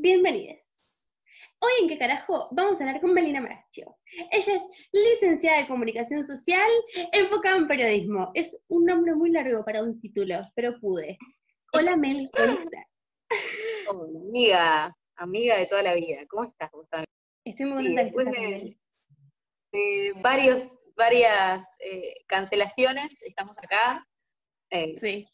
bienvenidos. 0.00 0.62
Hoy 1.58 1.72
en 1.82 1.88
qué 1.88 1.98
carajo 1.98 2.48
vamos 2.52 2.80
a 2.80 2.84
hablar 2.84 3.00
con 3.00 3.12
Melina 3.12 3.40
Maracchio. 3.40 3.96
Ella 4.30 4.54
es 4.54 4.62
licenciada 4.92 5.58
de 5.58 5.66
comunicación 5.66 6.22
social, 6.22 6.70
enfocada 7.12 7.56
en 7.56 7.66
periodismo. 7.66 8.30
Es 8.34 8.62
un 8.68 8.84
nombre 8.84 9.16
muy 9.16 9.30
largo 9.30 9.64
para 9.64 9.82
un 9.82 10.00
título, 10.00 10.40
pero 10.54 10.78
pude. 10.78 11.18
Hola 11.72 11.96
Mel, 11.96 12.30
¿cómo 12.32 12.60
estás? 12.60 12.86
Hola, 13.88 14.20
amiga, 14.20 14.96
amiga 15.16 15.56
de 15.56 15.66
toda 15.66 15.82
la 15.82 15.94
vida. 15.94 16.20
¿Cómo 16.28 16.44
estás, 16.44 16.70
Gustavo? 16.70 17.04
Estoy 17.44 17.66
muy 17.66 17.74
contenta 17.76 18.04
después 18.04 18.26
de, 18.26 18.76
de, 19.72 19.80
de 19.80 20.12
varios, 20.20 20.62
varias 20.96 21.64
eh, 21.80 22.14
cancelaciones, 22.28 23.12
estamos 23.22 23.58
acá. 23.58 24.06
Eh, 24.70 24.94
Sí. 24.96 25.26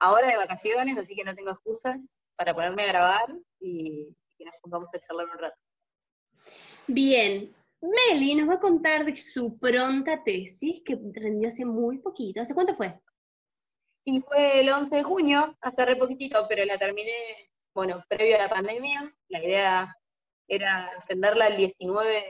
Ahora 0.00 0.28
de 0.28 0.36
vacaciones, 0.36 0.96
así 0.96 1.14
que 1.14 1.24
no 1.24 1.34
tengo 1.34 1.50
excusas 1.50 2.08
para 2.36 2.54
ponerme 2.54 2.84
a 2.84 2.86
grabar 2.86 3.26
y 3.60 4.08
que 4.36 4.44
nos 4.44 4.54
pongamos 4.62 4.94
a 4.94 4.98
charlar 4.98 5.26
un 5.26 5.38
rato. 5.38 5.60
Bien. 6.86 7.54
Meli 7.80 8.34
nos 8.34 8.48
va 8.48 8.54
a 8.54 8.60
contar 8.60 9.04
de 9.04 9.16
su 9.16 9.58
pronta 9.58 10.22
tesis 10.24 10.82
que 10.84 10.98
rendió 11.12 11.48
hace 11.48 11.64
muy 11.64 11.98
poquito. 11.98 12.40
¿Hace 12.40 12.54
cuánto 12.54 12.74
fue? 12.74 12.98
Y 14.04 14.20
fue 14.20 14.60
el 14.60 14.70
11 14.70 14.96
de 14.96 15.02
junio, 15.02 15.56
hace 15.60 15.84
re 15.84 15.94
poquitito, 15.94 16.46
pero 16.48 16.64
la 16.64 16.78
terminé, 16.78 17.12
bueno, 17.74 18.02
previo 18.08 18.36
a 18.36 18.42
la 18.42 18.48
pandemia. 18.48 19.14
La 19.28 19.44
idea 19.44 19.94
era 20.48 20.90
defenderla 20.96 21.48
el 21.48 21.58
19 21.58 22.10
de, 22.10 22.24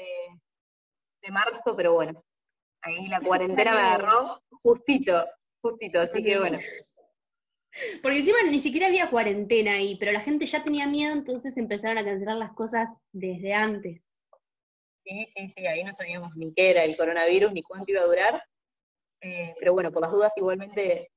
de 1.23 1.31
marzo, 1.31 1.75
pero 1.77 1.95
bueno, 1.95 2.23
ahí 2.83 3.07
la 3.09 3.21
cuarentena 3.21 3.73
me 3.73 3.81
agarró 3.81 4.43
justito, 4.63 5.25
justito, 5.63 6.01
así 6.01 6.23
que 6.23 6.39
bueno. 6.39 6.59
Porque 8.03 8.19
encima 8.19 8.39
ni 8.51 8.59
siquiera 8.59 8.87
había 8.87 9.11
cuarentena 9.11 9.73
ahí, 9.73 9.97
pero 9.99 10.13
la 10.13 10.21
gente 10.21 10.47
ya 10.47 10.65
tenía 10.65 10.87
miedo, 10.87 11.13
entonces 11.13 11.57
empezaron 11.57 11.99
a 11.99 12.05
cancelar 12.05 12.37
las 12.37 12.53
cosas 12.53 12.91
desde 13.13 13.55
antes. 13.55 14.13
Sí, 15.05 15.27
sí, 15.35 15.53
sí, 15.57 15.67
ahí 15.67 15.85
no 15.85 15.95
sabíamos 15.95 16.35
ni 16.37 16.53
qué 16.53 16.71
era 16.71 16.85
el 16.85 16.97
coronavirus, 16.97 17.53
ni 17.53 17.63
cuánto 17.63 17.91
iba 17.91 18.03
a 18.03 18.07
durar. 18.07 18.43
Eh, 19.21 19.55
pero 19.59 19.73
bueno, 19.73 19.91
por 19.91 20.03
las 20.03 20.13
dudas 20.13 20.33
igualmente 20.37 21.11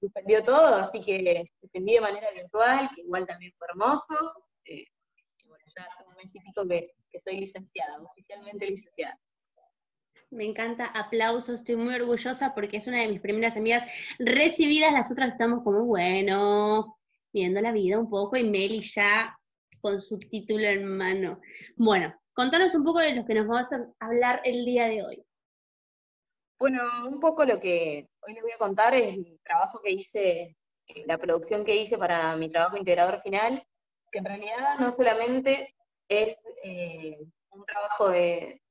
suspendió 0.00 0.42
todo, 0.42 0.74
así 0.74 1.00
que 1.00 1.46
defendí 1.60 1.94
de 1.94 2.00
manera 2.00 2.30
virtual, 2.32 2.90
que 2.94 3.02
igual 3.02 3.26
también 3.26 3.52
fue 3.56 3.66
hermoso. 3.70 4.34
Eh, 4.64 4.86
bueno, 5.44 5.64
ya 5.76 5.84
hace 5.84 6.04
un 6.04 6.14
mes 6.14 6.92
que 7.10 7.20
soy 7.20 7.40
licenciada, 7.40 8.00
oficialmente 8.02 8.66
licenciada. 8.66 9.18
Me 10.32 10.46
encanta, 10.46 10.86
aplausos, 10.86 11.56
estoy 11.60 11.76
muy 11.76 11.94
orgullosa 11.94 12.54
porque 12.54 12.78
es 12.78 12.86
una 12.86 13.02
de 13.02 13.08
mis 13.08 13.20
primeras 13.20 13.54
amigas 13.54 13.84
recibidas, 14.18 14.90
las 14.90 15.12
otras 15.12 15.34
estamos 15.34 15.62
como, 15.62 15.84
bueno, 15.84 16.98
viendo 17.30 17.60
la 17.60 17.70
vida 17.70 17.98
un 17.98 18.08
poco 18.08 18.38
y 18.38 18.48
Meli 18.48 18.80
ya 18.80 19.38
con 19.82 20.00
su 20.00 20.18
título 20.18 20.64
en 20.64 20.86
mano. 20.86 21.38
Bueno, 21.76 22.14
contanos 22.32 22.74
un 22.74 22.82
poco 22.82 23.00
de 23.00 23.14
lo 23.14 23.26
que 23.26 23.34
nos 23.34 23.46
vas 23.46 23.74
a 23.74 23.86
hablar 24.00 24.40
el 24.44 24.64
día 24.64 24.86
de 24.86 25.04
hoy. 25.04 25.22
Bueno, 26.58 26.80
un 27.06 27.20
poco 27.20 27.44
lo 27.44 27.60
que 27.60 28.08
hoy 28.22 28.32
les 28.32 28.42
voy 28.42 28.52
a 28.52 28.58
contar 28.58 28.94
es 28.94 29.14
el 29.14 29.38
trabajo 29.44 29.82
que 29.84 29.90
hice, 29.90 30.56
eh, 30.86 31.04
la 31.04 31.18
producción 31.18 31.62
que 31.62 31.76
hice 31.76 31.98
para 31.98 32.34
mi 32.36 32.48
trabajo 32.48 32.78
integrador 32.78 33.20
final, 33.20 33.62
que 34.10 34.18
en 34.18 34.24
realidad 34.24 34.78
no 34.80 34.92
solamente 34.92 35.74
es 36.08 36.38
eh, 36.64 37.18
un 37.50 37.66
trabajo 37.66 38.08
de, 38.08 38.61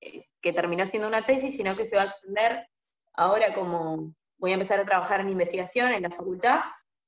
que 0.00 0.52
terminó 0.52 0.86
siendo 0.86 1.08
una 1.08 1.24
tesis, 1.26 1.56
sino 1.56 1.76
que 1.76 1.84
se 1.84 1.96
va 1.96 2.02
a 2.02 2.06
extender 2.06 2.66
ahora 3.14 3.52
como 3.54 4.14
voy 4.38 4.52
a 4.52 4.54
empezar 4.54 4.80
a 4.80 4.86
trabajar 4.86 5.20
en 5.20 5.28
investigación 5.28 5.92
en 5.92 6.02
la 6.02 6.10
facultad, 6.10 6.60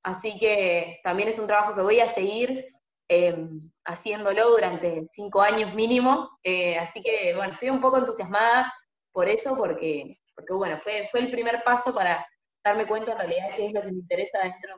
así 0.03 0.39
que 0.39 1.01
también 1.03 1.29
es 1.29 1.39
un 1.39 1.47
trabajo 1.47 1.75
que 1.75 1.81
voy 1.81 2.01
a 2.01 2.09
seguir 2.09 2.67
eh, 3.09 3.49
haciéndolo 3.85 4.51
durante 4.51 5.07
cinco 5.07 5.41
años 5.41 5.75
mínimo, 5.75 6.39
eh, 6.43 6.79
así 6.79 7.03
que 7.03 7.35
bueno, 7.35 7.53
estoy 7.53 7.71
un 7.71 7.81
poco 7.81 7.99
entusiasmada 7.99 8.73
por 9.13 9.29
eso, 9.29 9.57
porque, 9.57 10.19
porque 10.35 10.53
bueno, 10.53 10.79
fue, 10.79 11.09
fue 11.11 11.21
el 11.21 11.31
primer 11.31 11.63
paso 11.65 11.95
para 11.95 12.27
darme 12.63 12.87
cuenta 12.87 13.13
en 13.13 13.19
realidad 13.19 13.51
qué 13.57 13.67
es 13.67 13.73
lo 13.73 13.83
que 13.83 13.93
me 13.93 13.99
interesa 13.99 14.39
dentro 14.43 14.77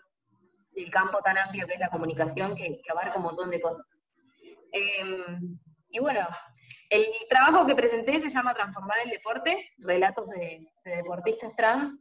del 0.71 0.91
campo 0.91 1.19
tan 1.22 1.38
amplio 1.38 1.67
que 1.67 1.75
es 1.75 1.81
la 1.81 1.91
comunicación, 1.91 2.56
que, 2.56 2.81
que 2.83 2.93
abarca 2.93 3.19
un 3.19 3.25
montón 3.25 3.50
de 3.50 3.61
cosas. 3.61 3.87
Eh, 4.72 5.03
y 5.91 6.00
bueno, 6.00 6.27
el 6.94 7.28
trabajo 7.28 7.66
que 7.66 7.75
presenté 7.75 8.21
se 8.21 8.31
llama 8.31 8.55
Transformar 8.55 8.99
el 9.05 9.10
Deporte, 9.10 9.72
relatos 9.78 10.31
de, 10.31 10.66
de 10.84 10.97
deportistas 10.97 11.55
trans, 11.56 11.93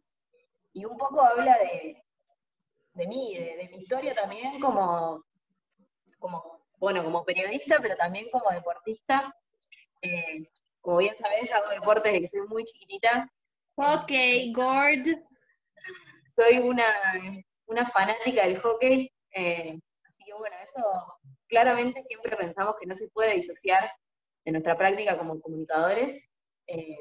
y 0.73 0.85
un 0.85 0.97
poco 0.97 1.21
habla 1.21 1.57
de, 1.57 2.03
de 2.93 3.07
mí, 3.07 3.35
de, 3.37 3.57
de, 3.57 3.69
mi 3.69 3.83
historia 3.83 4.13
también 4.13 4.59
como, 4.59 5.23
como, 6.19 6.65
bueno, 6.77 7.03
como 7.03 7.23
periodista, 7.23 7.79
pero 7.81 7.95
también 7.95 8.29
como 8.31 8.49
deportista. 8.51 9.35
Eh, 10.01 10.47
como 10.81 10.97
bien 10.97 11.15
sabés, 11.17 11.51
hago 11.51 11.69
deporte 11.69 12.09
desde 12.09 12.21
que 12.21 12.27
soy 12.27 12.41
muy 12.47 12.63
chiquitita. 12.65 13.31
Ok, 13.75 14.11
Gord. 14.53 15.07
Soy 16.35 16.57
una, 16.59 16.85
una 17.67 17.89
fanática 17.89 18.43
del 18.43 18.59
hockey, 18.59 19.11
eh, 19.31 19.79
así 20.03 20.23
que 20.25 20.33
bueno, 20.33 20.55
eso 20.63 20.83
claramente 21.47 22.01
siempre 22.01 22.35
pensamos 22.35 22.75
que 22.79 22.87
no 22.87 22.95
se 22.95 23.07
puede 23.09 23.35
disociar 23.35 23.91
de 24.45 24.51
nuestra 24.51 24.77
práctica 24.77 25.17
como 25.17 25.39
comunicadores. 25.39 26.23
Eh, 26.67 26.97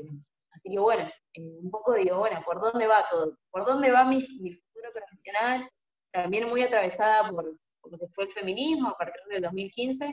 así 0.53 0.71
que 0.71 0.79
bueno, 0.79 1.09
eh, 1.35 1.41
un 1.41 1.71
poco 1.71 1.95
digo, 1.95 2.19
bueno, 2.19 2.43
¿por 2.45 2.61
dónde 2.61 2.87
va 2.87 3.07
todo? 3.11 3.37
¿Por 3.51 3.65
dónde 3.65 3.91
va 3.91 4.05
mi, 4.05 4.27
mi 4.41 4.53
futuro 4.53 4.93
profesional? 4.93 5.69
También 6.13 6.49
muy 6.49 6.63
atravesada 6.63 7.31
por, 7.31 7.45
lo 7.45 7.99
que 7.99 8.07
fue 8.09 8.25
el 8.25 8.33
feminismo 8.33 8.91
a 8.91 8.97
partir 8.97 9.23
del 9.29 9.43
2015. 9.43 10.07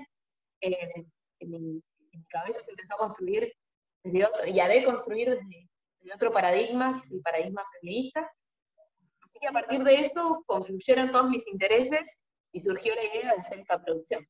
Eh, 0.62 0.78
en, 1.40 1.52
mi, 1.52 1.58
en, 1.58 1.80
mi, 2.12 2.26
cabeza 2.30 2.62
se 2.64 2.72
empezó 2.72 2.96
a 2.96 2.98
construir 2.98 3.54
desde 4.04 4.26
otro, 4.26 4.46
y 4.48 4.60
a 4.60 4.68
deconstruir 4.68 5.30
desde, 5.30 5.70
desde 6.00 6.16
otro 6.16 6.32
paradigma, 6.32 7.00
que 7.00 7.08
es 7.08 7.14
el 7.14 7.22
paradigma 7.22 7.64
feminista. 7.80 8.32
Así 9.22 9.40
que 9.40 9.48
a 9.48 9.52
partir 9.52 9.84
de 9.84 10.02
eso 10.02 10.44
confluyeron 10.46 11.12
todos 11.12 11.30
mis 11.30 11.48
intereses 11.48 12.10
y 12.52 12.60
surgió 12.60 12.96
la 12.96 13.04
idea 13.04 13.34
de 13.34 13.42
hacer 13.42 13.60
esta 13.60 13.82
producción. 13.82 14.26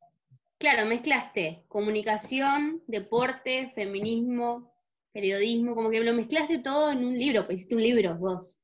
Claro, 0.59 0.85
mezclaste 0.85 1.63
comunicación, 1.69 2.83
deporte, 2.85 3.71
feminismo, 3.75 4.73
periodismo, 5.13 5.73
como 5.73 5.89
que 5.89 6.01
lo 6.01 6.13
mezclaste 6.13 6.59
todo 6.59 6.91
en 6.91 7.05
un 7.05 7.17
libro, 7.17 7.45
pues 7.45 7.59
hiciste 7.59 7.75
un 7.75 7.81
libro 7.81 8.17
vos. 8.17 8.59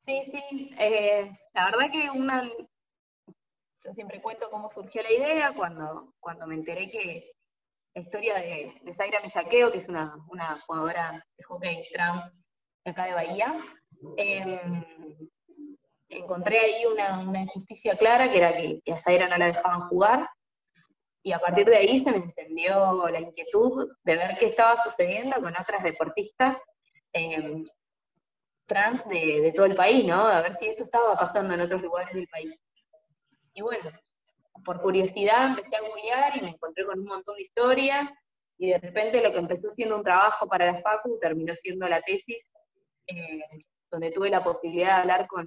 Sí, 0.00 0.22
sí, 0.26 0.70
eh, 0.78 1.34
la 1.54 1.64
verdad 1.64 1.90
que 1.90 2.10
una, 2.10 2.42
yo 2.44 3.94
siempre 3.94 4.20
cuento 4.20 4.50
cómo 4.50 4.70
surgió 4.70 5.02
la 5.02 5.12
idea, 5.12 5.54
cuando, 5.54 6.12
cuando 6.20 6.46
me 6.46 6.56
enteré 6.56 6.90
que 6.90 7.32
la 7.94 8.02
historia 8.02 8.34
de, 8.34 8.74
de 8.82 8.92
Zaira 8.92 9.20
Mellaqueo, 9.20 9.72
que 9.72 9.78
es 9.78 9.88
una, 9.88 10.14
una 10.28 10.60
jugadora 10.66 11.26
de 11.38 11.44
hockey 11.44 11.88
trans 11.90 12.50
de 12.84 12.90
acá 12.90 13.06
de 13.06 13.14
Bahía, 13.14 13.56
eh, 14.18 14.60
encontré 16.10 16.58
ahí 16.58 16.84
una, 16.84 17.20
una, 17.20 17.40
injusticia 17.40 17.96
clara, 17.96 18.30
que 18.30 18.36
era 18.36 18.54
que, 18.54 18.82
que 18.84 18.92
a 18.92 18.98
Zaira 18.98 19.26
no 19.26 19.38
la 19.38 19.46
dejaban 19.46 19.88
jugar, 19.88 20.28
y 21.24 21.32
a 21.32 21.38
partir 21.38 21.66
de 21.66 21.76
ahí 21.76 22.04
se 22.04 22.10
me 22.10 22.18
encendió 22.18 23.08
la 23.08 23.18
inquietud 23.18 23.90
de 24.04 24.16
ver 24.16 24.36
qué 24.38 24.46
estaba 24.46 24.80
sucediendo 24.84 25.40
con 25.40 25.54
otras 25.58 25.82
deportistas 25.82 26.54
eh, 27.14 27.64
trans 28.66 29.08
de, 29.08 29.40
de, 29.40 29.52
todo 29.52 29.64
el 29.64 29.74
país, 29.74 30.06
¿no? 30.06 30.26
A 30.28 30.42
ver 30.42 30.54
si 30.56 30.66
esto 30.66 30.84
estaba 30.84 31.16
pasando 31.16 31.54
en 31.54 31.62
otros 31.62 31.80
lugares 31.80 32.14
del 32.14 32.28
país. 32.28 32.54
Y 33.54 33.62
bueno, 33.62 33.90
por 34.64 34.82
curiosidad 34.82 35.46
empecé 35.46 35.76
a 35.76 35.80
googlear 35.80 36.36
y 36.36 36.42
me 36.42 36.50
encontré 36.50 36.84
con 36.84 37.00
un 37.00 37.06
montón 37.06 37.36
de 37.36 37.42
historias, 37.42 38.10
y 38.58 38.68
de 38.68 38.78
repente 38.78 39.22
lo 39.22 39.32
que 39.32 39.38
empezó 39.38 39.70
siendo 39.70 39.96
un 39.96 40.04
trabajo 40.04 40.46
para 40.46 40.72
la 40.72 40.78
FACU 40.78 41.18
terminó 41.18 41.54
siendo 41.54 41.88
la 41.88 42.02
tesis, 42.02 42.44
eh, 43.06 43.40
donde 43.90 44.10
tuve 44.10 44.28
la 44.28 44.44
posibilidad 44.44 44.96
de 44.96 45.00
hablar 45.00 45.26
con, 45.26 45.46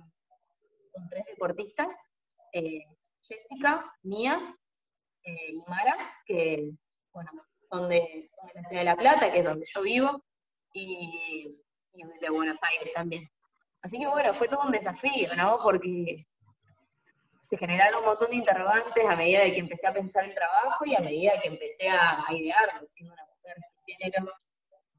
con 0.92 1.08
tres 1.08 1.26
deportistas, 1.28 1.96
eh, 2.54 2.84
Jessica, 3.22 3.94
Mía, 4.02 4.56
eh, 5.28 5.54
y 5.54 5.64
que 6.26 6.72
bueno, 7.14 7.32
son 7.70 7.90
de, 7.90 8.30
son 8.36 8.48
la 8.54 8.70
ciudad 8.70 8.80
de 8.80 8.84
La 8.86 8.96
Plata, 8.96 9.32
que 9.32 9.40
es 9.40 9.46
donde 9.46 9.66
yo 9.66 9.82
vivo, 9.82 10.24
y, 10.74 11.56
de 12.22 12.30
Buenos 12.30 12.58
Aires 12.62 12.94
también. 12.94 13.28
Así 13.82 13.98
que 13.98 14.08
bueno, 14.08 14.34
fue 14.34 14.48
todo 14.48 14.64
un 14.64 14.72
desafío, 14.72 15.36
¿no? 15.36 15.60
Porque 15.62 16.28
se 17.44 17.58
generaron 17.58 18.00
un 18.00 18.06
montón 18.06 18.30
de 18.30 18.36
interrogantes 18.36 19.06
a 19.06 19.16
medida 19.16 19.42
de 19.42 19.54
que 19.54 19.60
empecé 19.60 19.88
a 19.88 19.94
pensar 19.94 20.26
el 20.26 20.36
trabajo 20.36 20.86
y 20.86 20.96
a 20.96 21.00
medida 21.00 21.40
que 21.42 21.48
empecé 21.48 21.90
a, 21.90 22.24
a 22.28 22.34
idearlo, 22.34 22.88
siendo 22.88 23.14
una 23.14 23.26
mujer 23.26 23.58
de 23.88 23.94
género 23.96 24.32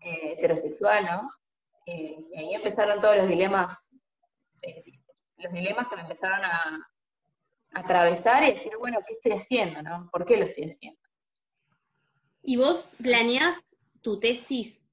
eh, 0.00 0.32
heterosexual, 0.32 1.04
¿no? 1.04 1.30
Eh, 1.86 2.16
y 2.32 2.38
ahí 2.38 2.54
empezaron 2.54 3.00
todos 3.00 3.16
los 3.16 3.28
dilemas, 3.28 4.02
eh, 4.62 4.84
los 5.36 5.52
dilemas 5.52 5.88
que 5.88 5.96
me 5.96 6.02
empezaron 6.02 6.44
a, 6.44 6.88
atravesar 7.72 8.42
y 8.44 8.54
decir, 8.54 8.72
bueno, 8.78 8.98
¿qué 9.06 9.14
estoy 9.14 9.32
haciendo? 9.32 9.82
¿no? 9.82 10.06
¿Por 10.10 10.24
qué 10.24 10.36
lo 10.36 10.44
estoy 10.44 10.70
haciendo? 10.70 11.00
¿Y 12.42 12.56
vos 12.56 12.88
planeás 13.02 13.66
tu 14.00 14.20
tesis 14.20 14.88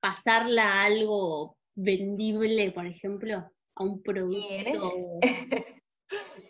pasarla 0.00 0.72
a 0.72 0.84
algo 0.84 1.56
vendible, 1.74 2.70
por 2.72 2.86
ejemplo? 2.86 3.50
¿A 3.74 3.82
un 3.82 4.02
producto? 4.02 4.94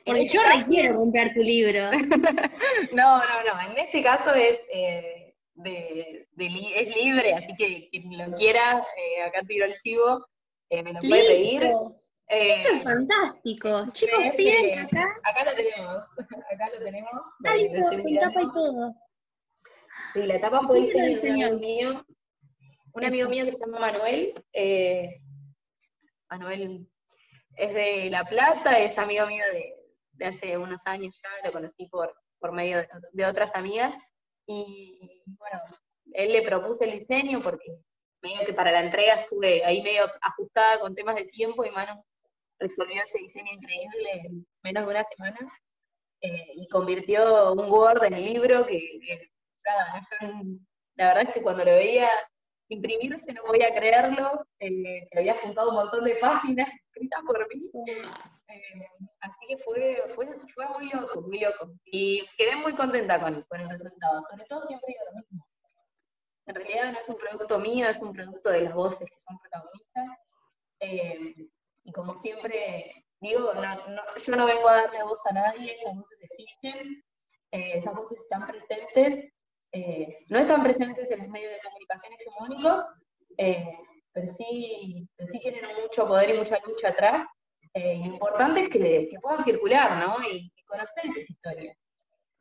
En, 0.05 0.15
Porque 0.15 0.27
este 0.27 0.39
yo 0.39 0.67
quiero 0.69 0.97
comprar 0.97 1.35
tu 1.35 1.43
libro. 1.43 1.91
no, 2.93 3.19
no, 3.19 3.45
no. 3.45 3.71
En 3.71 3.77
este 3.77 4.03
caso 4.03 4.33
es, 4.33 4.59
eh, 4.73 5.35
de, 5.55 6.29
es 6.37 6.97
libre, 6.97 7.35
así 7.35 7.55
que 7.57 7.89
quien 7.91 8.17
lo 8.17 8.37
quiera, 8.37 8.87
eh, 8.97 9.23
acá 9.23 9.43
tiro 9.47 9.67
el 9.67 9.77
chivo, 9.79 10.25
eh, 10.71 10.83
me 10.83 10.93
lo 10.93 11.01
puede 11.01 11.27
pedir. 11.27 11.73
Esto 12.29 12.73
es 12.75 12.83
fantástico. 12.83 13.87
Chicos, 13.93 14.19
piden 14.37 14.79
acá. 14.81 15.17
Acá 15.25 15.45
lo 15.45 15.57
tenemos. 15.57 16.05
Acá 16.53 16.71
lo 16.75 16.85
tenemos. 16.85 17.27
Ay, 17.45 17.73
tapa 18.21 18.43
y 18.43 18.53
todo. 18.53 18.95
Sí, 20.13 20.23
la 20.25 20.41
tapa 20.41 20.63
fue 20.63 20.81
diseñada 20.81 21.21
de 21.21 21.31
un 21.31 21.43
amigo 21.43 21.59
mío. 21.59 22.07
Un 22.93 23.05
amigo 23.05 23.29
mío 23.31 23.45
que 23.45 23.53
se 23.53 23.59
llama 23.59 23.81
Manuel. 23.81 24.35
Manuel 26.31 26.89
es 27.57 27.75
de 27.75 28.11
La 28.11 28.25
Plata, 28.25 28.79
es 28.79 28.99
amigo 28.99 29.27
mío 29.27 29.45
de, 29.53 29.75
de 30.13 30.27
hace 30.27 30.59
unos 30.59 30.87
años 30.87 31.19
ya, 31.23 31.47
lo 31.47 31.53
conocí 31.53 31.87
por, 31.87 32.15
por 32.39 32.53
medio 32.53 32.87
de, 33.13 33.27
otras 33.27 33.51
amigas, 33.55 33.95
y 34.47 35.23
bueno, 35.27 35.61
él 36.13 36.33
le 36.33 36.43
propuse 36.43 36.85
el 36.85 36.99
diseño 37.01 37.43
porque 37.43 37.67
medio 38.23 38.45
que 38.45 38.53
para 38.53 38.73
la 38.73 38.83
entrega 38.83 39.15
estuve 39.15 39.65
ahí 39.65 39.83
medio 39.83 40.05
ajustada 40.21 40.81
con 40.81 40.95
temas 40.95 41.17
de 41.17 41.25
tiempo 41.25 41.65
y 41.65 41.71
Manu 41.71 42.03
resolvió 42.59 43.03
ese 43.03 43.19
diseño 43.19 43.53
increíble 43.53 44.11
en 44.25 44.47
menos 44.63 44.85
de 44.85 44.91
una 44.91 45.05
semana 45.05 45.39
eh, 46.21 46.53
y 46.57 46.69
convirtió 46.69 47.53
un 47.53 47.71
Word 47.71 48.05
en 48.05 48.15
el 48.15 48.25
libro 48.25 48.67
que, 48.67 49.01
la 50.97 51.09
verdad 51.09 51.23
es 51.29 51.35
que 51.35 51.43
cuando 51.43 51.65
lo 51.65 51.73
veía 51.73 52.09
imprimirse 52.69 53.33
no 53.33 53.43
voy 53.47 53.63
a 53.63 53.75
creerlo, 53.75 54.47
eh, 54.61 55.07
que 55.11 55.19
había 55.19 55.39
juntado 55.39 55.71
un 55.71 55.77
montón 55.77 56.05
de 56.05 56.17
páginas 56.17 56.69
escritas 56.87 57.23
por 57.27 57.49
mí. 57.55 57.71
Eh, 57.87 58.03
así 59.21 59.47
que 59.49 59.59
fue, 59.59 60.03
fue, 60.15 60.27
fue, 60.55 60.69
muy 60.69 60.91
loco, 60.91 61.21
muy 61.23 61.41
loco. 61.41 61.73
Y 61.85 62.27
quedé 62.37 62.57
muy 62.57 62.75
contenta 62.75 63.21
con, 63.21 63.43
con, 63.43 63.61
el 63.61 63.69
resultado. 63.69 64.21
Sobre 64.23 64.45
todo 64.47 64.63
siempre 64.63 64.87
digo 64.89 65.05
lo 65.11 65.21
mismo. 65.21 65.47
En 66.47 66.55
realidad 66.55 66.93
no 66.93 66.99
es 67.01 67.09
un 67.09 67.17
producto 67.17 67.59
mío, 67.59 67.89
es 67.89 67.99
un 67.99 68.13
producto 68.13 68.51
de 68.51 68.63
las 68.63 68.75
voces 68.75 69.09
que 69.09 69.21
son 69.21 69.39
protagonistas. 69.39 70.19
Eh, 70.81 71.35
y 71.89 71.93
como 71.93 72.17
siempre 72.19 73.05
digo, 73.21 73.53
yo 73.55 74.37
no 74.37 74.47
vengo 74.47 74.69
a 74.69 74.83
darle 74.83 75.03
voz 75.03 75.21
a 75.27 75.33
nadie, 75.33 75.75
esas 75.75 75.97
voces 75.97 76.19
existen, 76.21 77.05
eh, 77.51 77.73
esas 77.75 77.95
voces 77.95 78.21
están 78.21 78.47
presentes. 78.47 79.33
no 80.29 80.39
están 80.39 80.63
presentes 80.63 81.11
en 81.11 81.19
los 81.19 81.29
medios 81.29 81.53
de 81.53 81.61
comunicación 81.61 82.13
hegemónicos, 82.13 82.83
pero, 84.13 84.29
sí, 84.29 85.09
pero 85.17 85.29
sí 85.31 85.41
tienen 85.41 85.65
mucho 85.83 86.07
poder 86.07 86.31
y 86.31 86.39
mucha 86.39 86.59
lucha 86.67 86.89
atrás 86.89 87.27
eh, 87.75 87.99
lo 87.99 88.07
importante 88.07 88.63
es 88.63 88.69
que, 88.71 89.19
puedan 89.21 89.45
circular, 89.45 90.05
¿no? 90.05 90.17
Y, 90.29 90.53
conocer 90.67 91.07
esas 91.07 91.31
historias. 91.31 91.79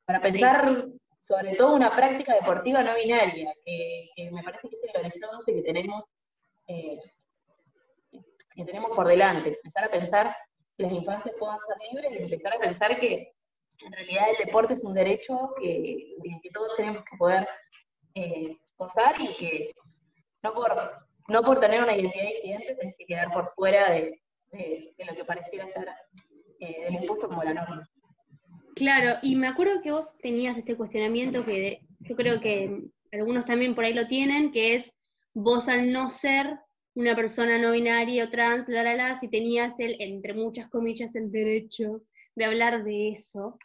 Para 0.04 0.20
pensar 0.20 0.86
sobre 1.22 1.56
todo 1.56 1.76
una 1.76 1.96
práctica 1.96 2.34
deportiva 2.34 2.84
no 2.84 2.94
binaria, 2.96 3.54
que, 3.64 4.30
me 4.32 4.44
parece 4.44 4.68
que 4.68 4.76
es 4.76 4.84
el 4.84 5.00
horizonte 5.00 5.54
que 5.54 5.62
tenemos, 5.62 6.06
eh, 6.68 7.00
que 8.58 8.66
tenemos 8.66 8.92
por 8.92 9.08
delante. 9.08 9.60
Empezar 9.64 9.84
a 9.86 9.92
pensar 9.92 10.36
que 10.76 10.84
las 10.84 10.92
infancias 10.92 11.36
puedan 11.40 11.60
ser 11.60 11.78
libres 11.90 12.22
empezar 12.22 12.54
a 12.56 12.60
pensar 12.60 13.00
que 13.00 13.34
en 13.86 13.92
realidad 13.92 14.26
el 14.32 14.46
deporte 14.46 14.74
es 14.74 14.84
un 14.84 14.96
derecho 14.96 15.54
que, 15.62 16.16
que 16.42 16.50
todos 16.50 16.76
tenemos 16.76 17.04
que 17.04 17.18
poder 17.18 17.48
eh, 18.16 18.58
gozar 18.76 19.22
y 19.22 19.36
que 19.36 19.76
no 20.42 20.54
por, 20.54 20.92
no 21.28 21.42
por 21.44 21.60
tener 21.60 21.84
una 21.84 21.96
identidad 21.96 22.26
disidente 22.26 22.76
tenés 22.76 22.96
que 22.98 23.06
quedar 23.06 23.32
por 23.32 23.54
fuera 23.54 23.92
de, 23.92 24.20
lo 24.52 25.16
que 25.16 25.26
pareciera 25.26 25.68
ser 25.68 25.90
eh, 26.60 26.88
el 26.88 26.96
impuesto 26.96 27.28
como 27.28 27.44
la 27.44 27.54
norma. 27.54 27.90
Claro, 28.76 29.20
y 29.22 29.36
me 29.36 29.48
acuerdo 29.48 29.82
que 29.82 29.92
vos 29.92 30.18
tenías 30.18 30.58
este 30.58 30.76
cuestionamiento 30.76 31.46
que 31.46 31.82
yo 32.00 32.16
creo 32.16 32.40
que 32.40 32.82
algunos 33.12 33.46
también 33.46 33.76
por 33.76 33.84
ahí 33.84 33.94
lo 33.94 34.08
tienen, 34.08 34.52
que 34.52 34.74
es 34.76 34.96
vos 35.34 35.68
al 35.68 35.92
no 35.92 36.10
ser 36.10 36.60
una 36.98 37.16
persona 37.16 37.60
no 37.60 37.74
binaria 37.74 38.24
o 38.24 38.30
trans, 38.30 38.68
la, 38.70 38.82
la, 38.96 39.16
si 39.16 39.28
tenías 39.28 39.80
el, 39.80 39.96
entre 40.00 40.34
muchas 40.34 40.68
comillas, 40.68 41.16
el 41.16 41.32
derecho 41.32 42.02
de 42.36 42.46
hablar 42.46 42.84
de 42.84 43.10
eso. 43.10 43.60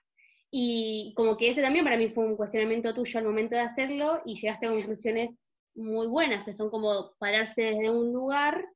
Y 0.51 1.15
como 1.17 1.39
que 1.39 1.49
ese 1.49 1.63
también 1.63 1.83
para 1.83 1.97
mí 1.97 2.11
fue 2.11 2.27
un 2.27 2.37
cuestionamiento 2.37 2.93
tuyo 2.93 3.19
al 3.19 3.25
momento 3.25 3.55
de 3.57 3.63
hacerlo 3.63 4.21
y 4.27 4.35
llegaste 4.35 4.67
a 4.67 4.71
conclusiones 4.73 5.51
muy 5.75 6.09
buenas, 6.09 6.45
que 6.45 6.53
son 6.53 6.69
como 6.69 7.15
pararse 7.19 7.63
desde 7.63 7.91
un 7.91 8.13
lugar 8.13 8.67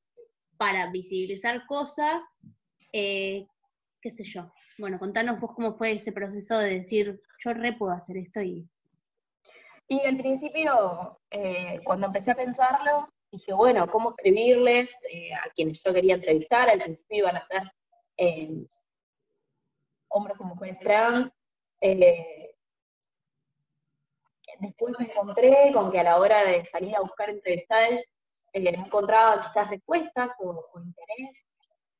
para 0.56 0.91
visibilizar 0.91 1.67
cosas, 1.67 2.25
eh, 2.94 3.47
qué 4.00 4.11
sé 4.11 4.25
yo. 4.25 4.50
Bueno, 4.79 4.99
contanos 4.99 5.38
vos 5.38 5.50
cómo 5.55 5.75
fue 5.76 5.93
ese 5.93 6.12
proceso 6.12 6.56
de 6.56 6.79
decir, 6.79 7.20
yo 7.44 7.52
re 7.52 7.75
puedo 7.75 7.93
hacer 7.93 8.17
esto 8.17 8.41
y... 8.41 8.67
Y 9.87 10.00
al 10.00 10.17
principio, 10.17 11.20
eh, 11.31 11.79
cuando 11.85 12.06
empecé 12.06 12.31
a 12.31 12.37
pensarlo, 12.37 13.06
dije, 13.31 13.52
bueno, 13.52 13.87
¿cómo 13.90 14.11
escribirles 14.11 14.90
eh, 15.11 15.34
a 15.34 15.50
quienes 15.55 15.82
yo 15.82 15.93
quería 15.93 16.14
entrevistar? 16.14 16.70
Al 16.70 16.81
principio 16.81 17.19
iban 17.19 17.37
a 17.37 17.46
ser 17.46 17.62
hombres 20.08 20.40
y 20.40 20.44
mujeres 20.44 20.78
trans. 20.81 21.32
después 24.61 24.94
me 24.99 25.06
encontré 25.06 25.70
con 25.73 25.90
que 25.90 26.00
a 26.00 26.05
la 26.05 26.19
hora 26.19 26.44
de 26.44 26.64
salir 26.64 26.96
a 26.96 27.00
buscar 27.00 27.31
entrevistadas 27.31 28.00
no 28.61 28.87
encontraba 28.87 29.43
quizás 29.43 29.70
respuestas 29.70 30.32
o, 30.38 30.81
interés. 30.81 31.44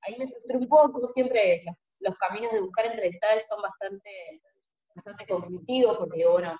Ahí 0.03 0.17
me 0.19 0.27
frustré 0.27 0.57
un 0.57 0.69
poco, 0.69 1.07
siempre 1.09 1.63
los, 2.01 2.17
caminos 2.17 2.53
de 2.53 2.61
buscar 2.61 2.87
entrevistadas 2.87 3.45
son 3.49 3.61
bastante, 3.61 4.41
bastante 4.95 5.27
conflictivos, 5.27 5.99
porque 5.99 6.27
bueno, 6.27 6.59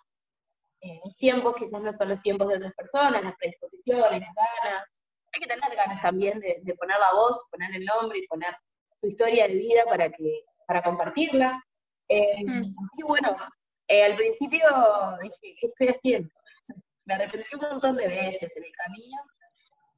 en 0.81 1.01
mis 1.05 1.17
tiempos 1.17 1.55
quizás 1.57 1.81
no 1.81 1.93
son 1.93 2.09
los 2.09 2.23
tiempos 2.23 2.49
de 2.49 2.57
otras 2.57 2.75
personas, 2.75 3.25
las 3.25 3.37
predisposiciones, 3.37 4.21
las 4.21 4.35
ganas. 4.35 4.85
Hay 5.33 5.41
que 5.41 5.47
tener 5.47 5.77
ganas 5.77 6.03
también 6.03 6.41
de, 6.41 6.75
poner 6.79 6.99
la 6.99 7.13
voz, 7.13 7.41
poner 7.51 7.75
el 7.75 7.85
nombre 7.85 8.19
y 8.19 8.27
poner 8.27 8.57
su 8.99 9.09
historia 9.09 9.49
de 9.49 9.55
vida 9.55 9.85
para, 9.87 10.11
que, 10.11 10.45
para 10.67 10.83
compartirla. 10.83 11.63
Eh, 12.09 12.45
mm. 12.45 12.59
Así 12.61 12.97
que 12.97 13.05
bueno, 13.05 13.37
eh, 13.89 14.05
al 14.05 14.17
principio 14.17 14.69
dije, 15.23 15.57
¿qué 15.61 15.67
estoy 15.67 15.89
haciendo? 15.89 16.31
Me 17.07 17.15
arrepentí 17.15 17.55
un 17.55 17.61
montón 17.61 17.97
de 17.97 18.09
veces 18.09 18.51
en 18.57 18.65
el 18.65 18.73
camino, 18.73 19.23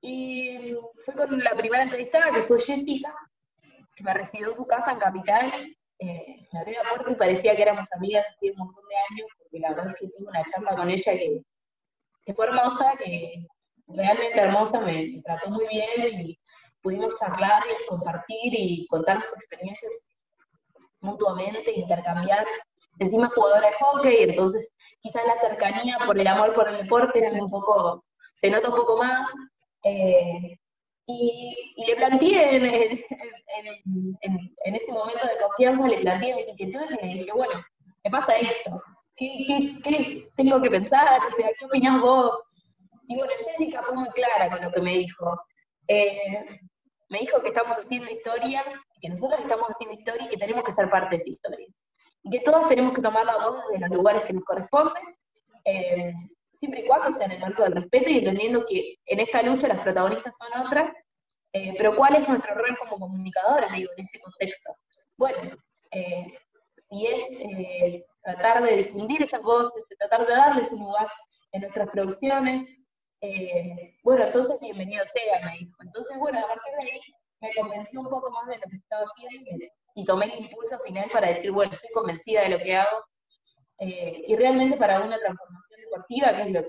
y 0.00 0.76
fue 1.04 1.14
con 1.14 1.42
la 1.42 1.54
primera 1.54 1.82
entrevistada, 1.82 2.32
que 2.32 2.42
fue 2.42 2.60
Jessica, 2.60 3.12
que 3.94 4.04
me 4.04 4.14
recibió 4.14 4.50
en 4.50 4.56
su 4.56 4.66
casa 4.66 4.92
en 4.92 4.98
Capital. 4.98 5.76
Eh, 6.00 6.48
me 6.52 6.60
abrió 6.60 6.82
la 6.82 6.90
puerta 6.90 7.10
y 7.10 7.14
parecía 7.16 7.56
que 7.56 7.62
éramos 7.62 7.88
amigas 7.92 8.26
hace 8.30 8.50
un 8.52 8.58
montón 8.58 8.84
de 8.88 8.96
años, 8.96 9.30
porque 9.38 9.58
la 9.58 9.70
verdad 9.70 9.88
es 9.88 9.94
que 10.00 10.08
tuve 10.16 10.28
una 10.28 10.44
charla 10.44 10.76
con 10.76 10.88
ella 10.88 11.12
que, 11.12 12.34
fue 12.34 12.46
hermosa, 12.46 12.92
que 12.98 13.46
realmente 13.88 14.38
hermosa, 14.38 14.80
me, 14.80 15.20
trató 15.24 15.50
muy 15.50 15.66
bien 15.66 16.20
y 16.20 16.38
pudimos 16.82 17.18
charlar 17.18 17.62
y 17.66 17.86
compartir 17.86 18.54
y 18.54 18.86
contarnos 18.86 19.32
experiencias 19.32 20.12
mutuamente, 21.00 21.72
intercambiar. 21.72 22.46
Encima 23.00 23.30
jugadora 23.30 23.68
de 23.68 23.74
hockey, 23.80 24.16
entonces 24.30 24.72
quizás 25.00 25.24
la 25.24 25.36
cercanía 25.36 25.98
por 26.04 26.18
el 26.18 26.26
amor 26.26 26.52
por 26.54 26.68
el 26.68 26.82
deporte 26.82 27.22
se 28.34 28.50
nota 28.50 28.68
un 28.68 28.76
poco 28.76 28.96
más, 28.96 29.30
eh, 29.84 30.58
y, 31.08 31.84
le 31.86 31.96
planteé 31.96 33.06
en, 34.22 34.74
ese 34.74 34.92
momento 34.92 35.26
de 35.26 35.42
confianza, 35.42 35.88
le 35.88 36.00
planteé 36.00 36.34
mis 36.34 36.48
inquietudes 36.48 36.92
y 36.92 37.06
le 37.06 37.14
dije, 37.14 37.32
bueno, 37.32 37.54
me 38.04 38.10
pasa 38.10 38.36
esto, 38.36 38.82
¿qué, 39.16 40.28
tengo 40.36 40.60
que 40.60 40.70
pensar? 40.70 41.20
¿Qué 41.58 41.64
opinás 41.64 42.02
vos? 42.02 42.42
Y 43.08 43.16
bueno, 43.16 43.32
Jessica 43.38 43.82
fue 43.82 43.96
muy 43.96 44.10
clara 44.10 44.50
con 44.50 44.62
lo 44.62 44.70
que 44.70 44.82
me 44.82 44.98
dijo. 44.98 45.40
Eh, 45.88 46.44
me 47.08 47.20
dijo 47.20 47.40
que 47.40 47.48
estamos 47.48 47.78
haciendo 47.78 48.10
historia, 48.10 48.62
que 49.00 49.08
nosotros 49.08 49.40
estamos 49.40 49.66
haciendo 49.66 49.98
historia 49.98 50.26
y 50.26 50.28
que 50.28 50.36
tenemos 50.36 50.62
que 50.62 50.72
ser 50.72 50.90
parte 50.90 51.16
de 51.16 51.22
esa 51.22 51.30
historia. 51.30 51.66
Y 52.22 52.30
que 52.30 52.40
todos 52.40 52.68
tenemos 52.68 52.92
que 52.92 53.00
tomar 53.00 53.24
la 53.24 53.48
voz 53.48 53.66
de 53.72 53.78
los 53.78 53.88
lugares 53.88 54.24
que 54.26 54.34
nos 54.34 54.44
corresponden. 54.44 55.02
Eh, 55.64 56.12
siempre 56.58 56.82
y 56.82 56.86
cuando 56.86 57.16
sea 57.16 57.26
en 57.26 57.32
el 57.32 57.40
marco 57.40 57.62
del 57.62 57.72
respeto 57.72 58.10
y 58.10 58.18
entendiendo 58.18 58.66
que 58.66 58.96
en 59.06 59.20
esta 59.20 59.42
lucha 59.42 59.68
las 59.68 59.80
protagonistas 59.80 60.34
son 60.36 60.66
otras, 60.66 60.92
eh, 61.52 61.74
pero 61.78 61.96
¿cuál 61.96 62.16
es 62.16 62.28
nuestro 62.28 62.54
rol 62.54 62.76
como 62.78 62.98
comunicadoras, 62.98 63.72
digo, 63.72 63.90
en 63.96 64.04
este 64.04 64.20
contexto? 64.20 64.74
Bueno, 65.16 65.38
eh, 65.92 66.26
si 66.90 67.06
es 67.06 67.22
eh, 67.40 68.04
tratar 68.22 68.62
de 68.62 68.76
difundir 68.76 69.22
esas 69.22 69.40
voces, 69.40 69.86
tratar 69.98 70.26
de 70.26 70.34
darles 70.34 70.70
un 70.72 70.80
lugar 70.80 71.08
en 71.52 71.62
nuestras 71.62 71.90
producciones, 71.90 72.64
bueno, 74.04 74.24
entonces 74.24 74.60
bienvenido 74.60 75.04
sea, 75.06 75.44
me 75.44 75.58
dijo. 75.58 75.76
Entonces, 75.82 76.16
bueno, 76.18 76.38
a 76.38 76.46
partir 76.46 76.72
de 76.74 76.82
ahí 76.82 77.00
me 77.40 77.54
convencí 77.54 77.96
un 77.96 78.08
poco 78.08 78.30
más 78.30 78.46
de 78.46 78.56
lo 78.56 78.70
que 78.70 78.76
estaba 78.76 79.04
haciendo 79.04 79.64
y 79.94 80.04
tomé 80.04 80.26
el 80.26 80.44
impulso 80.44 80.78
final 80.80 81.10
para 81.12 81.28
decir, 81.28 81.50
bueno, 81.50 81.72
estoy 81.72 81.90
convencida 81.92 82.42
de 82.42 82.48
lo 82.50 82.58
que 82.58 82.76
hago, 82.76 83.04
eh, 83.80 84.24
y 84.26 84.34
realmente 84.34 84.76
para 84.76 85.00
una 85.00 85.18
transformación 85.18 85.57
deportiva, 85.80 86.34
que 86.36 86.42
es 86.42 86.50
lo 86.50 86.62
que 86.62 86.68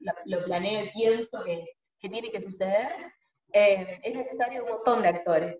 yo 0.00 0.12
lo 0.24 0.44
planeo 0.44 0.84
y 0.84 0.90
pienso 0.90 1.42
que, 1.44 1.64
que 1.98 2.08
tiene 2.08 2.30
que 2.30 2.40
suceder, 2.40 2.92
eh, 3.52 4.00
es 4.02 4.14
necesario 4.14 4.64
un 4.64 4.70
montón 4.70 5.02
de 5.02 5.08
actores. 5.08 5.58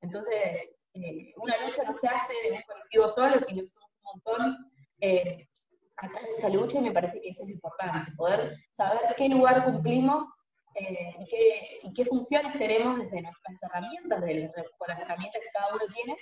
Entonces, 0.00 0.70
eh, 0.94 1.32
una 1.36 1.66
lucha 1.66 1.84
no 1.84 1.94
se 1.94 2.06
hace 2.06 2.32
de 2.44 2.56
un 2.56 2.62
colectivo 2.62 3.08
solo, 3.08 3.40
sino 3.40 3.62
que 3.62 3.68
somos 3.68 3.90
un 3.96 4.02
montón 4.02 4.72
eh, 5.00 5.46
atrás 5.96 6.22
de 6.24 6.32
esta 6.32 6.48
lucha 6.50 6.78
y 6.78 6.82
me 6.82 6.92
parece 6.92 7.20
que 7.20 7.30
eso 7.30 7.44
es 7.44 7.50
importante, 7.50 8.12
poder 8.16 8.56
saber 8.72 9.00
qué 9.16 9.28
lugar 9.28 9.64
cumplimos 9.64 10.24
eh, 10.74 11.14
y, 11.82 11.92
qué, 11.94 12.04
funciones 12.04 12.58
tenemos 12.58 12.98
desde 12.98 13.22
nuestras 13.22 13.62
herramientas, 13.62 14.20
con 14.78 14.88
las 14.88 15.00
herramientas 15.00 15.42
que 15.42 15.50
cada 15.52 15.74
uno 15.74 15.84
tiene, 15.94 16.16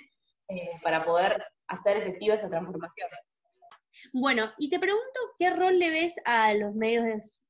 para 0.83 1.05
poder 1.05 1.45
hacer 1.67 1.97
efectiva 1.97 2.35
esa 2.35 2.49
transformación. 2.49 3.09
Bueno, 4.13 4.51
y 4.57 4.69
te 4.69 4.79
pregunto 4.79 5.19
qué 5.37 5.49
rol 5.49 5.79
le 5.79 5.89
ves 5.89 6.15
a 6.25 6.53
los 6.53 6.73
medios 6.75 7.43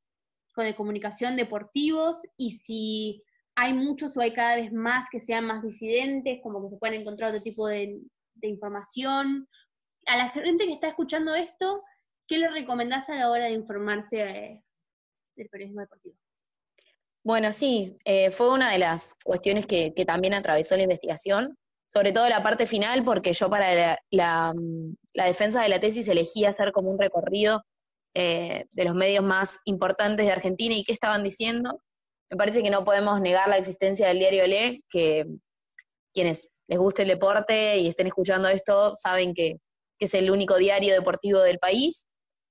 de 0.58 0.76
comunicación 0.76 1.36
deportivos 1.36 2.24
y 2.38 2.52
si 2.52 3.24
hay 3.56 3.74
muchos 3.74 4.18
o 4.18 4.22
hay 4.22 4.34
cada 4.34 4.56
vez 4.56 4.72
más 4.72 5.08
que 5.10 5.20
sean 5.20 5.46
más 5.46 5.62
disidentes, 5.62 6.40
como 6.42 6.64
que 6.64 6.70
se 6.70 6.78
pueden 6.78 7.02
encontrar 7.02 7.32
otro 7.32 7.42
tipo 7.42 7.68
de, 7.68 8.00
información. 8.44 9.48
A 10.08 10.18
la 10.18 10.30
gente 10.30 10.66
que 10.66 10.74
está 10.74 10.88
escuchando 10.88 11.36
esto, 11.36 11.84
¿qué 12.28 12.40
le 12.40 12.50
recomendás 12.50 13.08
a 13.10 13.16
la 13.16 13.30
hora 13.30 13.46
de 13.46 13.52
informarse 13.52 14.22
eh, 14.22 14.64
del 15.36 15.48
periodismo 15.50 15.82
deportivo? 15.82 16.16
Bueno, 17.24 17.54
sí, 17.54 17.98
eh, 18.04 18.32
fue 18.32 18.52
una 18.52 18.72
de 18.72 18.80
las 18.80 19.14
cuestiones 19.24 19.68
que, 19.68 19.94
también 20.08 20.34
atravesó 20.34 20.76
la 20.76 20.84
investigación, 20.84 21.56
sobre 21.88 22.12
todo 22.14 22.28
la 22.30 22.42
parte 22.42 22.66
final, 22.66 23.04
porque 23.04 23.34
yo 23.34 23.48
para 23.48 24.00
la, 24.10 24.54
defensa 25.14 25.62
de 25.62 25.70
la 25.70 25.80
tesis 25.80 26.08
elegí 26.08 26.46
hacer 26.46 26.72
como 26.72 26.90
un 26.90 27.00
recorrido 27.00 27.64
eh, 28.14 28.66
de 28.72 28.84
los 28.84 28.94
medios 28.94 29.24
más 29.24 29.60
importantes 29.64 30.26
de 30.26 30.32
Argentina 30.32 30.76
y 30.76 30.84
qué 30.84 30.92
estaban 30.92 31.24
diciendo. 31.24 31.82
Me 32.30 32.38
parece 32.38 32.62
que 32.62 32.70
no 32.70 32.84
podemos 32.84 33.22
negar 33.22 33.48
la 33.48 33.58
existencia 33.58 34.08
del 34.08 34.20
diario 34.20 34.48
Le, 34.48 34.84
que 34.90 35.26
quienes 36.14 36.50
les 36.68 36.78
guste 36.78 37.04
el 37.04 37.08
deporte 37.08 37.78
y 37.78 37.88
estén 37.88 38.08
escuchando 38.08 38.50
esto 38.50 38.96
saben 38.96 39.34
que, 39.34 39.58
es 40.00 40.16
el 40.16 40.32
único 40.32 40.58
diario 40.58 40.96
deportivo 40.96 41.42
del 41.42 41.60
país, 41.60 42.08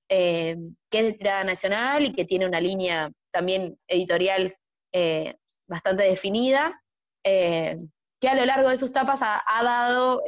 eh, 0.07 0.55
que 0.89 0.99
es 0.99 1.05
de 1.05 1.13
tirada 1.13 1.43
nacional 1.43 2.05
y 2.05 2.13
que 2.13 2.23
tiene 2.23 2.45
una 2.45 2.61
línea 2.61 3.11
también 3.29 3.77
editorial 3.89 4.55
eh, 4.93 5.35
bastante 5.67 6.03
definida, 6.03 6.81
que 7.21 8.29
a 8.29 8.35
lo 8.35 8.45
largo 8.45 8.69
de 8.69 8.77
sus 8.77 8.93
tapas 8.93 9.19
ha, 9.21 9.63
dado 9.63 10.23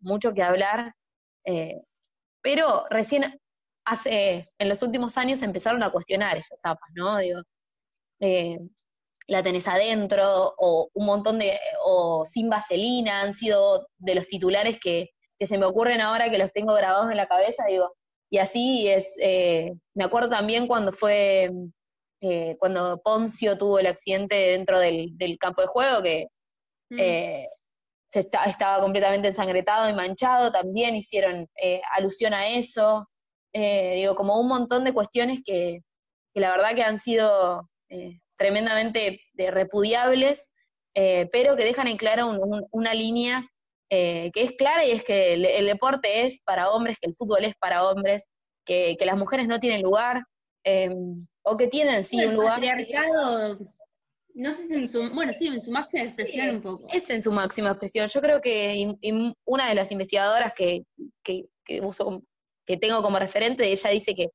mucho 0.00 0.32
que 0.32 0.42
hablar, 0.42 0.94
pero 2.42 2.86
recién 2.90 3.40
hace, 3.86 4.46
en 4.58 4.68
los 4.68 4.82
últimos 4.82 5.16
años 5.16 5.42
empezaron 5.42 5.82
a 5.82 5.90
cuestionar 5.90 6.36
esas 6.36 6.60
tapas, 6.60 6.90
¿no? 6.94 7.16
Digo, 7.18 7.40
eh, 8.20 8.58
la 9.28 9.42
tenés 9.42 9.66
adentro, 9.68 10.54
o 10.58 10.88
un 10.92 11.06
montón 11.06 11.38
de, 11.38 11.58
o 11.84 12.24
sin 12.24 12.50
vaselina, 12.50 13.22
han 13.22 13.34
sido 13.34 13.88
de 13.98 14.14
los 14.14 14.26
titulares 14.26 14.78
que, 14.80 15.10
se 15.38 15.58
me 15.58 15.66
ocurren 15.66 16.00
ahora 16.00 16.30
que 16.30 16.38
los 16.38 16.50
tengo 16.52 16.72
grabados 16.74 17.10
en 17.10 17.16
la 17.18 17.26
cabeza, 17.26 17.64
digo, 17.68 17.92
y 18.30 18.38
así 18.38 18.88
es, 18.88 19.16
eh, 19.20 19.72
me 19.94 20.04
acuerdo 20.04 20.30
también 20.30 20.66
cuando 20.66 20.92
fue, 20.92 21.50
eh, 22.22 22.56
cuando 22.58 23.00
Poncio 23.02 23.58
tuvo 23.58 23.78
el 23.78 23.86
accidente 23.86 24.34
dentro 24.34 24.78
del, 24.80 25.14
campo 25.38 25.62
de 25.62 25.68
juego, 25.68 26.02
que 26.02 26.26
mm. 26.90 27.46
Se 28.08 28.20
estaba 28.20 28.80
completamente 28.80 29.28
ensangretado 29.28 29.88
y 29.88 29.94
manchado, 29.94 30.52
también 30.52 30.94
hicieron 30.94 31.46
alusión 31.96 32.34
a 32.34 32.48
eso, 32.48 33.08
digo, 33.52 34.14
como 34.14 34.40
un 34.40 34.48
montón 34.48 34.84
de 34.84 34.92
cuestiones 34.92 35.40
que, 35.44 35.80
que 36.36 36.40
la 36.40 36.50
verdad 36.50 36.74
que 36.74 36.82
han 36.82 37.00
sido 37.00 37.66
eh, 37.88 38.20
tremendamente 38.36 39.22
eh, 39.38 39.50
repudiables, 39.50 40.50
eh, 40.94 41.30
pero 41.32 41.56
que 41.56 41.64
dejan 41.64 41.88
en 41.88 41.96
claro 41.96 42.30
una 42.72 42.92
línea 42.92 43.48
que 43.88 44.32
es 44.34 44.52
clara 44.52 44.84
y 44.84 44.90
es 44.90 45.02
que 45.02 45.32
el, 45.32 45.66
deporte 45.66 46.26
es 46.26 46.42
para 46.42 46.70
hombres, 46.70 46.98
que 47.00 47.08
el 47.08 47.16
fútbol 47.16 47.44
es 47.44 47.54
para 47.54 47.88
hombres, 47.88 48.26
que, 48.66 48.96
las 49.00 49.16
mujeres 49.16 49.46
no 49.48 49.60
tienen 49.60 49.80
lugar, 49.80 50.24
o 51.42 51.56
que 51.56 51.68
tienen 51.68 52.04
sí 52.04 52.22
un 52.22 52.34
lugar. 52.34 52.60
No 54.36 54.52
sé 54.52 54.66
si 54.66 54.74
en 54.74 54.88
su, 54.88 55.10
bueno, 55.14 55.32
sí, 55.32 55.46
en 55.46 55.62
su 55.62 55.70
máxima 55.70 56.04
expresión 56.04 56.56
un 56.56 56.62
poco. 56.62 56.86
Es 56.92 57.08
en 57.08 57.22
su 57.22 57.32
máxima 57.32 57.70
expresión. 57.70 58.06
Yo 58.06 58.20
creo 58.20 58.42
que 58.42 58.94
una 59.46 59.70
de 59.70 59.74
las 59.74 59.90
investigadoras 59.90 60.52
que, 60.54 60.82
que, 61.24 61.46
uso, 61.80 62.22
que 62.66 62.76
tengo 62.76 63.02
como 63.02 63.18
referente, 63.18 63.66
ella 63.66 63.90
dice 63.90 64.14
que 64.14 64.28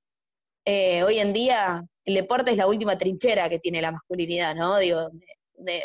hoy 1.04 1.20
en 1.20 1.34
día 1.34 1.84
el 2.04 2.16
deporte 2.16 2.50
es 2.50 2.58
la 2.58 2.66
última 2.66 2.98
trinchera 2.98 3.48
que 3.48 3.60
tiene 3.60 3.80
la 3.80 3.92
masculinidad, 3.92 4.56
¿no? 4.56 4.80
Digo, 4.80 5.08
de, 5.54 5.84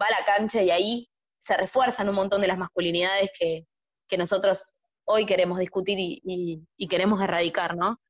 va 0.00 0.06
a 0.06 0.18
la 0.18 0.24
cancha 0.24 0.62
y 0.62 0.70
ahí 0.70 1.08
se 1.38 1.54
refuerzan 1.54 2.08
un 2.08 2.14
montón 2.14 2.40
de 2.40 2.48
las 2.48 2.56
masculinidades 2.56 3.30
que, 3.38 3.64
nosotros 4.16 4.64
hoy 5.04 5.26
queremos 5.26 5.58
discutir 5.58 5.98
y, 5.98 6.88
queremos 6.88 7.20
erradicar, 7.20 7.76
¿no? 7.76 8.00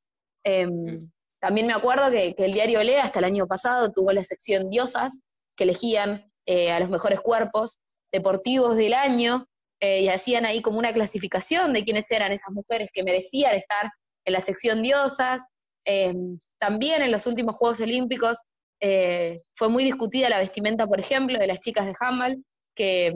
Em, 0.45 0.71
mm. 0.71 1.13
también 1.41 1.67
me 1.67 1.73
acuerdo 1.73 2.13
que, 2.13 2.37
el 2.39 2.53
diario 2.53 2.81
Lea 2.85 3.03
hasta 3.03 3.19
el 3.19 3.25
año 3.25 3.49
pasado 3.49 3.91
tuvo 3.91 4.13
la 4.13 4.23
sección 4.23 4.71
Diosas, 4.71 5.23
que 5.59 5.65
elegían 5.65 6.33
eh, 6.47 6.73
a 6.73 6.81
los 6.81 6.89
mejores 6.89 7.21
cuerpos 7.21 7.81
deportivos 8.11 8.77
del 8.77 8.95
año 8.95 9.47
eh, 9.81 10.03
y 10.03 10.09
hacían 10.09 10.47
ahí 10.47 10.63
como 10.63 10.79
una 10.79 10.95
clasificación 10.95 11.75
de 11.75 11.85
quiénes 11.85 12.11
eran 12.11 12.33
esas 12.33 12.51
mujeres 12.53 12.89
que 12.93 13.03
merecían 13.03 13.55
estar 13.55 13.91
en 14.25 14.33
la 14.33 14.41
sección 14.41 14.83
Diosas. 14.83 15.47
Em, 15.85 16.39
también 16.59 17.03
en 17.03 17.13
los 17.13 17.27
últimos 17.27 17.57
Juegos 17.57 17.81
Olímpicos 17.81 18.39
eh, 18.81 19.43
fue 19.55 19.69
muy 19.69 19.85
discutida 19.85 20.29
la 20.29 20.39
vestimenta, 20.39 20.87
por 20.87 21.01
ejemplo, 21.01 21.39
de 21.39 21.47
las 21.47 21.61
chicas 21.61 21.85
de 21.87 21.95
handball, 22.01 22.43
que, 22.75 23.13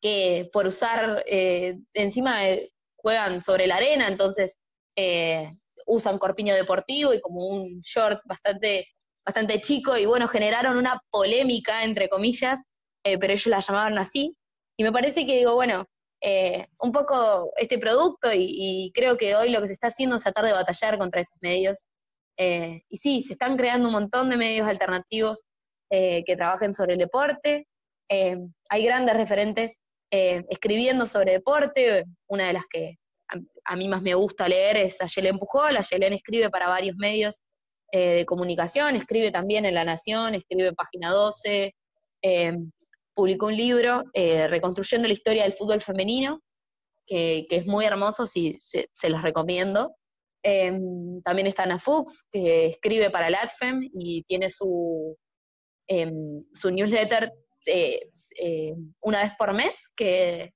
que 0.00 0.48
por 0.52 0.66
usar, 0.66 1.24
eh, 1.26 1.76
encima 1.92 2.38
juegan 2.96 3.40
sobre 3.40 3.66
la 3.66 3.76
arena, 3.76 4.08
entonces 4.08 4.56
eh, 4.96 5.50
usan 5.86 6.18
corpiño 6.18 6.54
deportivo 6.54 7.12
y 7.12 7.20
como 7.20 7.46
un 7.46 7.80
short 7.80 8.20
bastante, 8.24 8.86
bastante 9.24 9.60
chico, 9.60 9.96
y 9.96 10.06
bueno, 10.06 10.28
generaron 10.28 10.76
una 10.76 11.00
polémica, 11.10 11.84
entre 11.84 12.08
comillas, 12.08 12.60
pero 13.02 13.32
ellos 13.32 13.46
la 13.46 13.60
llamaban 13.60 13.98
así. 13.98 14.36
Y 14.78 14.84
me 14.84 14.92
parece 14.92 15.26
que 15.26 15.36
digo, 15.38 15.54
bueno, 15.54 15.86
un 16.80 16.92
poco 16.92 17.52
este 17.56 17.78
producto 17.78 18.28
y, 18.32 18.90
creo 18.94 19.16
que 19.16 19.34
hoy 19.34 19.50
lo 19.50 19.60
que 19.60 19.66
se 19.68 19.74
está 19.74 19.88
haciendo 19.88 20.16
es 20.16 20.22
tratar 20.22 20.46
de 20.46 20.52
batallar 20.52 20.98
contra 20.98 21.20
esos 21.20 21.36
medios 21.40 21.84
eh, 22.36 22.82
y 22.88 22.96
sí, 22.96 23.22
se 23.22 23.32
están 23.32 23.56
creando 23.56 23.88
un 23.88 23.92
montón 23.92 24.30
de 24.30 24.36
medios 24.36 24.66
alternativos 24.66 25.42
eh, 25.90 26.24
que 26.24 26.36
trabajen 26.36 26.74
sobre 26.74 26.94
el 26.94 26.98
deporte. 26.98 27.66
Eh, 28.08 28.36
hay 28.68 28.84
grandes 28.84 29.16
referentes 29.16 29.76
escribiendo 30.10 31.08
sobre 31.08 31.32
deporte. 31.32 32.04
Una 32.28 32.46
de 32.46 32.52
las 32.52 32.66
que 32.66 32.98
a, 33.64 33.74
mí 33.74 33.88
más 33.88 34.00
me 34.00 34.14
gusta 34.14 34.46
leer 34.46 34.76
es 34.76 35.00
Ayelen 35.00 35.38
Pujol. 35.38 35.76
Ayelen 35.76 36.12
escribe 36.12 36.50
para 36.50 36.68
varios 36.68 36.94
medios 36.96 37.42
de 37.98 38.26
comunicación, 38.26 38.96
escribe 38.96 39.30
también 39.30 39.64
en 39.64 39.74
La 39.74 39.84
Nación, 39.84 40.34
escribe 40.34 40.68
en 40.68 40.74
Página 40.74 41.10
12. 41.10 41.74
publicó 43.14 43.46
un 43.46 43.56
libro 43.56 44.02
reconstruyendo 44.14 45.06
la 45.08 45.14
historia 45.14 45.44
del 45.44 45.52
fútbol 45.52 45.80
femenino, 45.80 46.40
que, 47.06 47.46
es 47.48 47.66
muy 47.66 47.84
hermoso, 47.84 48.26
sí, 48.26 48.56
se, 48.58 48.86
se 48.92 49.08
los 49.08 49.22
recomiendo. 49.22 49.94
Em, 50.46 51.22
también 51.22 51.46
está 51.46 51.62
Ana 51.62 51.78
Fuchs, 51.78 52.26
que 52.30 52.66
escribe 52.66 53.10
para 53.10 53.28
el 53.28 53.34
ADFEM 53.34 53.88
y 53.94 54.24
tiene 54.24 54.50
su, 54.50 55.16
em, 55.86 56.44
su 56.52 56.70
newsletter 56.70 57.32
eh, 57.66 58.10
eh, 58.38 58.74
una 59.00 59.22
vez 59.22 59.32
por 59.38 59.54
mes, 59.54 59.88
que 59.96 60.52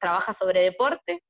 trabaja 0.00 0.32
sobre 0.32 0.62
deporte, 0.62 1.22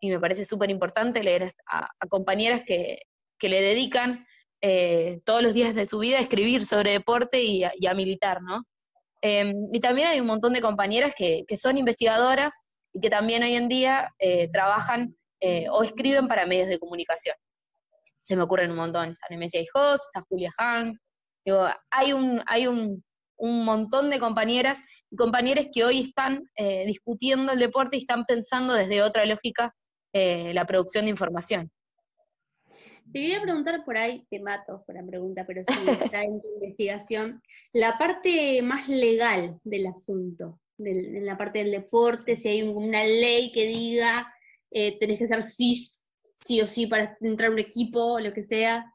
y 0.00 0.10
me 0.10 0.18
parece 0.18 0.44
súper 0.44 0.70
importante 0.70 1.22
leer 1.22 1.52
a, 1.66 1.88
compañeras 2.08 2.64
que, 2.66 2.98
le 3.42 3.60
dedican 3.60 4.24
eh, 4.62 5.20
todos 5.24 5.42
los 5.42 5.52
días 5.52 5.74
de 5.74 5.86
su 5.86 5.98
vida 5.98 6.18
a 6.18 6.22
escribir 6.22 6.64
sobre 6.64 6.92
deporte 6.92 7.42
y 7.42 7.64
a, 7.64 7.94
militar, 7.94 8.40
¿no? 8.42 8.64
Em, 9.20 9.54
y 9.72 9.80
también 9.80 10.08
hay 10.08 10.20
un 10.20 10.26
montón 10.26 10.52
de 10.52 10.60
compañeras 10.60 11.14
que, 11.16 11.44
que, 11.46 11.56
son 11.56 11.76
investigadoras 11.78 12.52
y 12.92 13.00
que 13.00 13.10
también 13.10 13.42
hoy 13.42 13.54
en 13.54 13.68
día 13.68 14.12
trabajan 14.52 15.16
o 15.70 15.82
escriben 15.82 16.28
para 16.28 16.46
medios 16.46 16.68
de 16.68 16.78
comunicación 16.78 17.34
se 18.22 18.36
me 18.36 18.44
ocurren 18.44 18.70
un 18.70 18.76
montón. 18.76 19.10
Está 19.10 19.26
Nemesia 19.30 19.60
y 19.60 19.66
Host, 19.74 20.04
está 20.06 20.24
Julia 20.28 20.52
Hank. 20.56 20.96
Digo, 21.44 21.66
hay 21.90 22.12
un, 22.12 22.42
hay 22.46 22.66
un, 22.66 23.02
montón 23.38 24.08
de 24.08 24.20
compañeras 24.20 24.78
y 25.10 25.16
compañeros 25.16 25.66
que 25.74 25.84
hoy 25.84 26.00
están 26.02 26.48
eh, 26.54 26.86
discutiendo 26.86 27.50
el 27.50 27.58
deporte 27.58 27.96
y 27.96 28.00
están 28.00 28.24
pensando 28.24 28.72
desde 28.72 29.02
otra 29.02 29.26
lógica 29.26 29.74
eh, 30.14 30.52
la 30.54 30.64
producción 30.64 31.06
de 31.06 31.10
información. 31.10 31.72
Te 33.12 33.20
quería 33.20 33.42
preguntar 33.42 33.84
por 33.84 33.98
ahí, 33.98 34.24
te 34.30 34.40
mato 34.40 34.82
por 34.86 34.94
la 34.94 35.04
pregunta, 35.04 35.44
pero 35.46 35.62
sí 35.64 35.74
está 36.02 36.22
en 36.22 36.40
tu 36.40 36.48
investigación, 36.54 37.42
la 37.72 37.98
parte 37.98 38.62
más 38.62 38.88
legal 38.88 39.58
del 39.64 39.86
asunto, 39.86 40.60
en 40.78 41.26
la 41.26 41.36
parte 41.36 41.58
del 41.58 41.70
deporte, 41.70 42.36
si 42.36 42.48
hay 42.48 42.62
una 42.62 43.04
ley 43.04 43.52
que 43.52 43.66
diga 43.66 44.32
eh, 44.70 44.98
tenés 44.98 45.18
que 45.18 45.26
ser 45.26 45.42
cis 45.42 46.10
sí 46.34 46.60
o 46.60 46.68
sí 46.68 46.86
para 46.86 47.16
entrar 47.20 47.50
a 47.50 47.52
un 47.52 47.58
equipo, 47.58 48.18
lo 48.18 48.32
que 48.32 48.42
sea. 48.42 48.92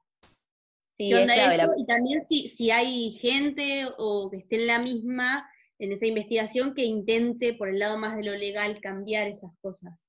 ¿Qué 0.97 1.15
onda 1.15 1.53
eso? 1.53 1.71
Y 1.77 1.86
también 1.86 2.25
si, 2.25 2.50
si 2.50 2.71
hay 2.71 3.12
gente 3.12 3.86
o 3.97 4.29
que 4.29 4.38
esté 4.38 4.55
en 4.57 4.67
la 4.67 4.79
misma 4.79 5.47
en 5.79 5.91
esa 5.91 6.07
investigación 6.07 6.74
que 6.74 6.83
intente 6.83 7.53
por 7.53 7.69
el 7.69 7.79
lado 7.79 7.97
más 7.97 8.17
de 8.17 8.24
lo 8.24 8.36
legal 8.36 8.81
cambiar 8.81 9.27
esas 9.27 9.51
cosas. 9.62 10.07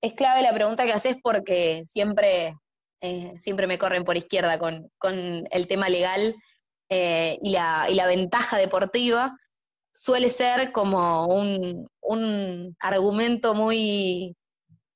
Es 0.00 0.14
clave 0.14 0.42
la 0.42 0.54
pregunta 0.54 0.84
que 0.84 0.92
haces 0.92 1.16
porque 1.22 1.84
siempre, 1.86 2.56
eh, 3.02 3.34
siempre 3.38 3.66
me 3.66 3.78
corren 3.78 4.04
por 4.04 4.16
izquierda 4.16 4.58
con, 4.58 4.90
el 5.50 5.66
tema 5.66 5.88
legal 5.88 6.34
eh, 6.88 7.38
y, 7.42 7.50
la, 7.50 7.86
y, 7.90 7.94
la, 7.94 8.06
ventaja 8.06 8.56
deportiva. 8.56 9.36
Suele 9.92 10.30
ser 10.30 10.72
como 10.72 11.26
un, 11.26 11.88
un 12.00 12.76
argumento 12.80 13.54
muy 13.54 14.36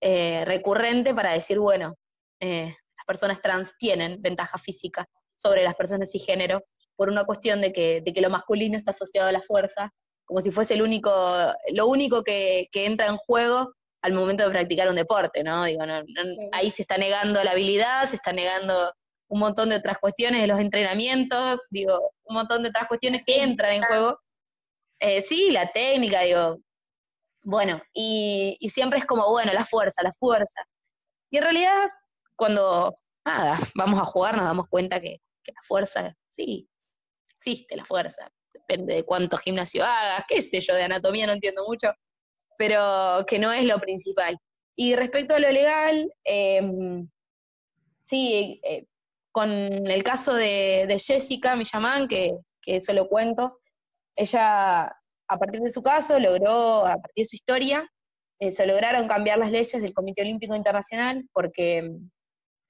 eh, 0.00 0.44
recurrente 0.44 1.14
para 1.14 1.32
decir, 1.32 1.58
bueno, 1.58 1.96
las 2.40 3.06
personas 3.06 3.42
trans 3.42 3.74
tienen 3.76 4.22
ventaja 4.22 4.56
física 4.56 5.06
sobre 5.36 5.64
las 5.64 5.74
personas 5.74 6.10
cisgénero 6.10 6.62
por 6.96 7.08
una 7.08 7.24
cuestión 7.24 7.60
de 7.60 7.72
que, 7.72 8.00
de 8.00 8.12
que 8.12 8.20
lo 8.20 8.30
masculino 8.30 8.76
está 8.76 8.92
asociado 8.92 9.28
a 9.28 9.32
la 9.32 9.42
fuerza, 9.42 9.92
como 10.24 10.40
si 10.40 10.50
fuese 10.50 10.74
el 10.74 10.82
único, 10.82 11.10
lo 11.72 11.86
único 11.86 12.22
que, 12.24 12.68
entra 12.72 13.06
en 13.06 13.16
juego 13.16 13.74
al 14.06 14.12
momento 14.12 14.44
de 14.44 14.50
practicar 14.50 14.88
un 14.88 14.94
deporte, 14.94 15.42
¿no? 15.42 15.64
Digo, 15.64 15.82
ahí 16.52 16.70
se 16.70 16.82
está 16.82 16.96
negando 16.96 17.42
la 17.42 17.50
habilidad, 17.50 18.04
se 18.04 18.14
está 18.14 18.32
negando 18.32 18.94
un 19.28 19.40
montón 19.40 19.70
de 19.70 19.76
otras 19.76 19.98
cuestiones 19.98 20.40
de 20.40 20.46
los 20.46 20.60
entrenamientos, 20.60 21.66
digo, 21.70 22.12
un 22.24 22.36
montón 22.36 22.62
de 22.62 22.68
otras 22.68 22.86
cuestiones 22.86 23.22
que 23.26 23.42
entran 23.42 23.72
en 23.72 23.82
juego. 23.82 24.20
Eh, 25.00 25.22
sí, 25.22 25.50
la 25.50 25.72
técnica, 25.72 26.20
digo, 26.20 26.58
bueno, 27.42 27.80
y, 27.92 28.56
siempre 28.72 29.00
es 29.00 29.06
como, 29.06 29.28
bueno, 29.28 29.52
la 29.52 29.64
fuerza, 29.64 30.02
la 30.04 30.12
fuerza. 30.12 30.62
Y 31.30 31.38
en 31.38 31.42
realidad, 31.42 31.88
cuando, 32.36 32.96
nada, 33.24 33.58
vamos 33.74 34.00
a 34.00 34.04
jugar, 34.04 34.36
nos 34.36 34.44
damos 34.44 34.68
cuenta 34.68 35.00
que, 35.00 35.16
que 35.42 35.52
la 35.52 35.60
fuerza, 35.64 36.14
sí, 36.30 36.68
existe 37.36 37.76
la 37.76 37.84
fuerza. 37.84 38.30
Depende 38.52 38.94
de 38.94 39.04
cuánto 39.04 39.36
gimnasio 39.36 39.84
hagas, 39.84 40.24
qué 40.28 40.42
sé 40.42 40.60
yo, 40.60 40.74
de 40.74 40.84
anatomía 40.84 41.26
no 41.26 41.32
entiendo 41.32 41.64
mucho, 41.66 41.88
pero 42.58 43.24
que 43.26 43.38
no 43.38 43.52
es 43.52 43.64
lo 43.64 43.78
principal. 43.78 44.38
Y 44.76 44.94
respecto 44.94 45.34
a 45.34 45.38
lo 45.38 45.50
legal, 45.50 46.12
em, 46.24 47.08
sí, 48.04 48.60
eh, 48.64 48.86
con 49.32 49.50
el 49.50 50.02
caso 50.02 50.34
de, 50.34 50.96
Jessica 50.98 51.56
Millamán, 51.56 52.08
que, 52.08 52.32
que 52.62 52.76
eso 52.76 52.92
lo 52.92 53.08
cuento, 53.08 53.58
ella, 54.16 54.84
a 54.84 55.38
partir 55.38 55.60
de 55.60 55.70
su 55.70 55.82
caso, 55.82 56.18
logró, 56.18 56.86
a 56.86 56.96
partir 56.98 57.24
de 57.24 57.28
su 57.28 57.36
historia, 57.36 57.90
eh, 58.40 58.50
se 58.50 58.66
lograron 58.66 59.08
cambiar 59.08 59.38
las 59.38 59.50
leyes 59.50 59.82
del 59.82 59.94
Comité 59.94 60.22
Olímpico 60.22 60.54
Internacional 60.54 61.24
porque 61.32 61.78
em, 61.78 62.10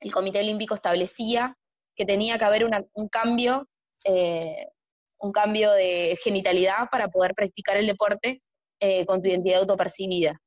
el 0.00 0.12
Comité 0.12 0.40
Olímpico 0.40 0.74
establecía 0.74 1.56
que 1.96 2.04
tenía 2.04 2.38
que 2.38 2.44
haber 2.44 2.64
un 2.64 3.08
cambio 3.08 3.66
eh, 4.04 4.68
un 5.18 5.32
cambio 5.32 5.72
de 5.72 6.18
genitalidad 6.22 6.88
para 6.90 7.08
poder 7.08 7.34
practicar 7.34 7.76
el 7.76 7.86
deporte 7.86 8.42
eh, 8.80 9.06
con 9.06 9.22
tu 9.22 9.28
identidad 9.28 9.60
autopercibida. 9.60 10.40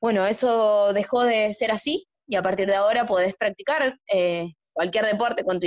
Bueno, 0.00 0.26
eso 0.26 0.92
dejó 0.92 1.24
de 1.24 1.52
ser 1.54 1.72
así 1.72 2.06
y 2.26 2.36
a 2.36 2.42
partir 2.42 2.66
de 2.66 2.76
ahora 2.76 3.06
podés 3.06 3.34
practicar 3.36 3.98
eh, 4.12 4.46
cualquier 4.72 5.04
deporte 5.06 5.44
con 5.44 5.60
tu, 5.60 5.66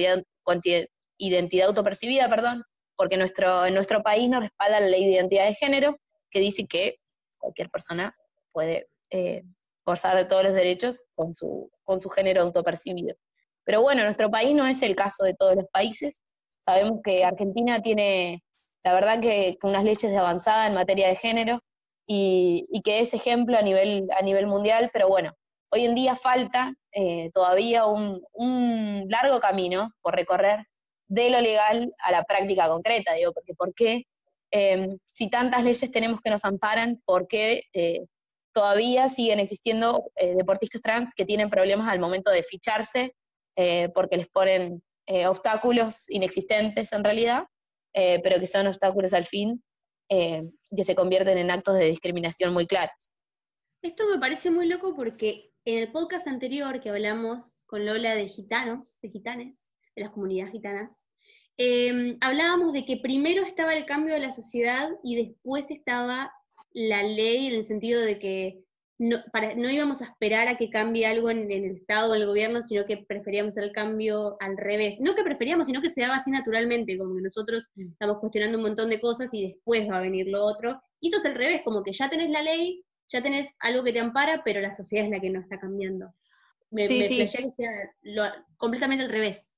identidad 1.18 1.68
autopercibida, 1.68 2.30
perdón, 2.30 2.64
porque 2.96 3.18
nuestro, 3.18 3.66
en 3.66 3.76
nuestro 3.76 4.02
país 4.02 4.30
nos 4.30 4.42
respalda 4.42 4.80
la 4.80 4.88
ley 4.88 5.06
de 5.06 5.14
identidad 5.14 5.46
de 5.46 5.56
género 5.56 5.98
que 6.32 6.40
dice 6.40 6.66
que 6.68 6.98
cualquier 7.38 7.70
persona 7.70 8.16
puede 8.52 8.88
gozar 9.86 10.18
de 10.18 10.26
todos 10.26 10.44
los 10.44 10.54
derechos 10.54 11.04
con 11.14 11.36
su, 11.36 11.70
con 11.84 12.02
su 12.02 12.10
género 12.10 12.42
autopercibido. 12.42 13.16
Pero 13.64 13.82
bueno, 13.82 14.04
nuestro 14.04 14.32
país 14.32 14.56
no 14.56 14.66
es 14.66 14.82
el 14.82 14.96
caso 14.96 15.24
de 15.24 15.36
todos 15.36 15.56
los 15.56 15.66
países 15.72 16.24
Sabemos 16.66 17.02
que 17.04 17.26
Argentina 17.26 17.82
tiene, 17.82 18.44
la 18.84 18.94
verdad, 18.94 19.20
que, 19.20 19.58
unas 19.64 19.84
leyes 19.84 20.02
de 20.02 20.18
avanzada 20.18 20.68
en 20.68 20.74
materia 20.74 21.10
de 21.10 21.16
género 21.16 21.60
y, 22.08 22.82
que 22.84 23.00
es 23.00 23.14
ejemplo 23.14 23.58
a 23.58 23.62
nivel, 23.62 24.08
a 24.18 24.22
nivel 24.22 24.48
mundial, 24.48 24.90
pero 24.94 25.08
bueno, 25.08 25.34
hoy 25.72 25.86
en 25.86 25.96
día 25.96 26.16
falta 26.16 26.74
eh, 26.92 27.32
todavía 27.34 27.86
un, 27.86 28.22
largo 29.10 29.40
camino 29.40 29.92
por 30.02 30.16
recorrer 30.16 30.66
de 31.08 31.30
lo 31.30 31.42
legal 31.42 31.94
a 32.00 32.12
la 32.12 32.24
práctica 32.24 32.68
concreta, 32.68 33.14
digo, 33.14 33.34
porque 33.34 33.54
¿por 33.54 33.74
qué? 33.74 34.04
Em, 34.52 34.98
si 35.12 35.30
tantas 35.30 35.64
leyes 35.64 35.92
tenemos 35.92 36.22
que 36.22 36.30
nos 36.30 36.46
amparan, 36.46 37.02
¿por 37.06 37.28
qué 37.28 37.64
eh, 37.74 38.02
todavía 38.54 39.10
siguen 39.10 39.40
existiendo 39.40 40.12
eh, 40.16 40.36
deportistas 40.36 40.82
trans 40.82 41.12
que 41.16 41.26
tienen 41.26 41.50
problemas 41.50 41.90
al 41.90 42.00
momento 42.00 42.32
de 42.32 42.44
ficharse 42.44 43.14
porque 43.94 44.18
les 44.18 44.28
ponen 44.30 44.82
eh, 45.06 45.28
obstáculos 45.28 46.10
inexistentes 46.10 46.94
en 46.94 47.04
realidad, 47.04 47.44
eh, 47.94 48.22
pero 48.24 48.40
que 48.40 48.48
son 48.48 48.68
obstáculos 48.68 49.14
al 49.14 49.26
fin, 49.26 49.62
eh, 50.10 50.50
que 50.76 50.84
se 50.84 50.96
convierten 50.96 51.38
en 51.38 51.52
actos 51.52 51.78
de 51.78 51.86
discriminación 51.86 52.54
muy 52.54 52.68
claros. 52.68 53.12
Esto 53.82 54.08
me 54.10 54.20
parece 54.20 54.52
muy 54.52 54.68
loco 54.68 54.96
porque 54.96 55.52
en 55.66 55.80
el 55.80 55.92
podcast 55.92 56.28
anterior 56.28 56.82
que 56.82 56.90
hablamos 56.90 57.56
con 57.66 57.86
Lola 57.86 58.16
de 58.16 58.28
gitanos, 58.28 59.00
de 59.02 59.10
gitanes, 59.10 59.74
de 59.96 60.04
las 60.04 60.12
comunidades 60.12 60.52
gitanas, 60.52 61.06
hablábamos 62.22 62.74
de 62.74 62.86
que 62.86 62.98
primero 62.98 63.44
estaba 63.46 63.76
el 63.76 63.86
cambio 63.86 64.14
de 64.14 64.20
la 64.20 64.32
sociedad 64.32 64.90
y 65.04 65.16
después 65.16 65.70
estaba 65.72 66.32
la 66.72 67.04
ley 67.04 67.48
en 67.48 67.54
el 67.54 67.64
sentido 67.64 68.02
de 68.02 68.20
que 68.20 68.64
no, 69.00 69.18
para, 69.32 69.56
no 69.56 69.70
íbamos 69.70 70.02
a 70.02 70.06
esperar 70.06 70.48
a 70.48 70.58
que 70.58 70.70
cambie 70.70 71.06
algo 71.06 71.30
en, 71.30 71.52
el 71.52 71.78
Estado 71.78 72.12
o 72.12 72.16
en 72.16 72.22
el 72.22 72.28
gobierno, 72.28 72.62
sino 72.62 72.86
que 72.86 72.98
preferíamos 72.98 73.58
el 73.58 73.72
cambio 73.72 74.38
al 74.40 74.58
revés. 74.58 75.00
No 75.00 75.16
que 75.16 75.24
preferíamos, 75.24 75.68
sino 75.68 75.82
que 75.82 75.90
se 75.90 76.02
daba 76.02 76.18
así 76.18 76.32
naturalmente, 76.32 76.98
como 76.98 77.16
que 77.16 77.22
nosotros 77.22 77.70
mm. 77.76 77.94
estamos 77.94 78.20
cuestionando 78.20 78.58
un 78.58 78.64
montón 78.64 78.90
de 78.90 79.02
cosas 79.02 79.34
y 79.34 79.48
después 79.48 79.90
va 79.90 79.98
a 79.98 80.02
venir 80.02 80.28
lo 80.28 80.44
otro. 80.44 80.82
Y 81.00 81.08
esto 81.08 81.20
es 81.20 81.26
al 81.26 81.36
revés, 81.36 81.62
como 81.64 81.84
que 81.84 81.92
ya 81.92 82.10
tenés 82.10 82.30
la 82.30 82.44
ley, 82.44 82.84
ya 83.10 83.22
tenés 83.22 83.56
algo 83.60 83.84
que 83.84 83.94
te 83.94 84.00
ampara, 84.00 84.42
pero 84.44 84.62
la 84.62 84.76
sociedad 84.76 85.06
es 85.06 85.12
la 85.12 85.20
que 85.20 85.30
no 85.30 85.40
está 85.40 85.60
cambiando. 85.60 86.14
Me, 86.70 86.88
sí, 86.88 87.08
que 87.08 87.28
sea 87.28 88.34
completamente 88.58 89.04
al 89.04 89.12
revés. 89.12 89.56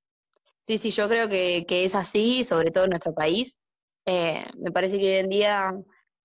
Sí, 0.64 0.78
sí, 0.78 0.92
yo 0.92 1.08
creo 1.08 1.30
que, 1.30 1.66
es 1.70 1.96
así, 1.96 2.44
sobre 2.44 2.72
todo 2.72 2.86
en 2.86 2.90
nuestro 2.90 3.14
país. 3.14 3.58
Eh, 4.06 4.44
me 4.58 4.72
parece 4.72 4.98
que 4.98 5.06
hoy 5.06 5.20
en 5.20 5.30
día 5.30 5.74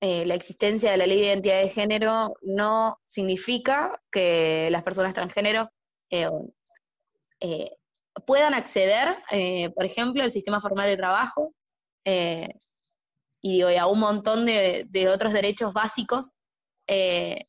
eh, 0.02 0.24
la 0.24 0.34
existencia 0.34 0.90
de 0.90 0.96
la 0.96 1.06
ley 1.06 1.20
de 1.20 1.26
identidad 1.26 1.60
de 1.60 1.68
género 1.68 2.34
no 2.40 2.98
significa 3.04 4.00
que 4.10 4.70
las 4.70 4.82
personas 4.82 5.12
transgénero 5.12 5.70
eh, 6.08 6.30
eh, 7.40 7.70
puedan 8.26 8.54
acceder, 8.54 9.16
por 9.74 9.84
ejemplo, 9.84 10.22
al 10.22 10.32
sistema 10.32 10.60
formal 10.60 10.88
de 10.88 10.96
trabajo 10.96 11.54
y 13.42 13.62
a 13.62 13.86
un 13.86 14.00
montón 14.00 14.46
de, 14.46 15.08
otros 15.12 15.32
derechos 15.32 15.72
básicos 15.72 16.32
que, 16.86 17.46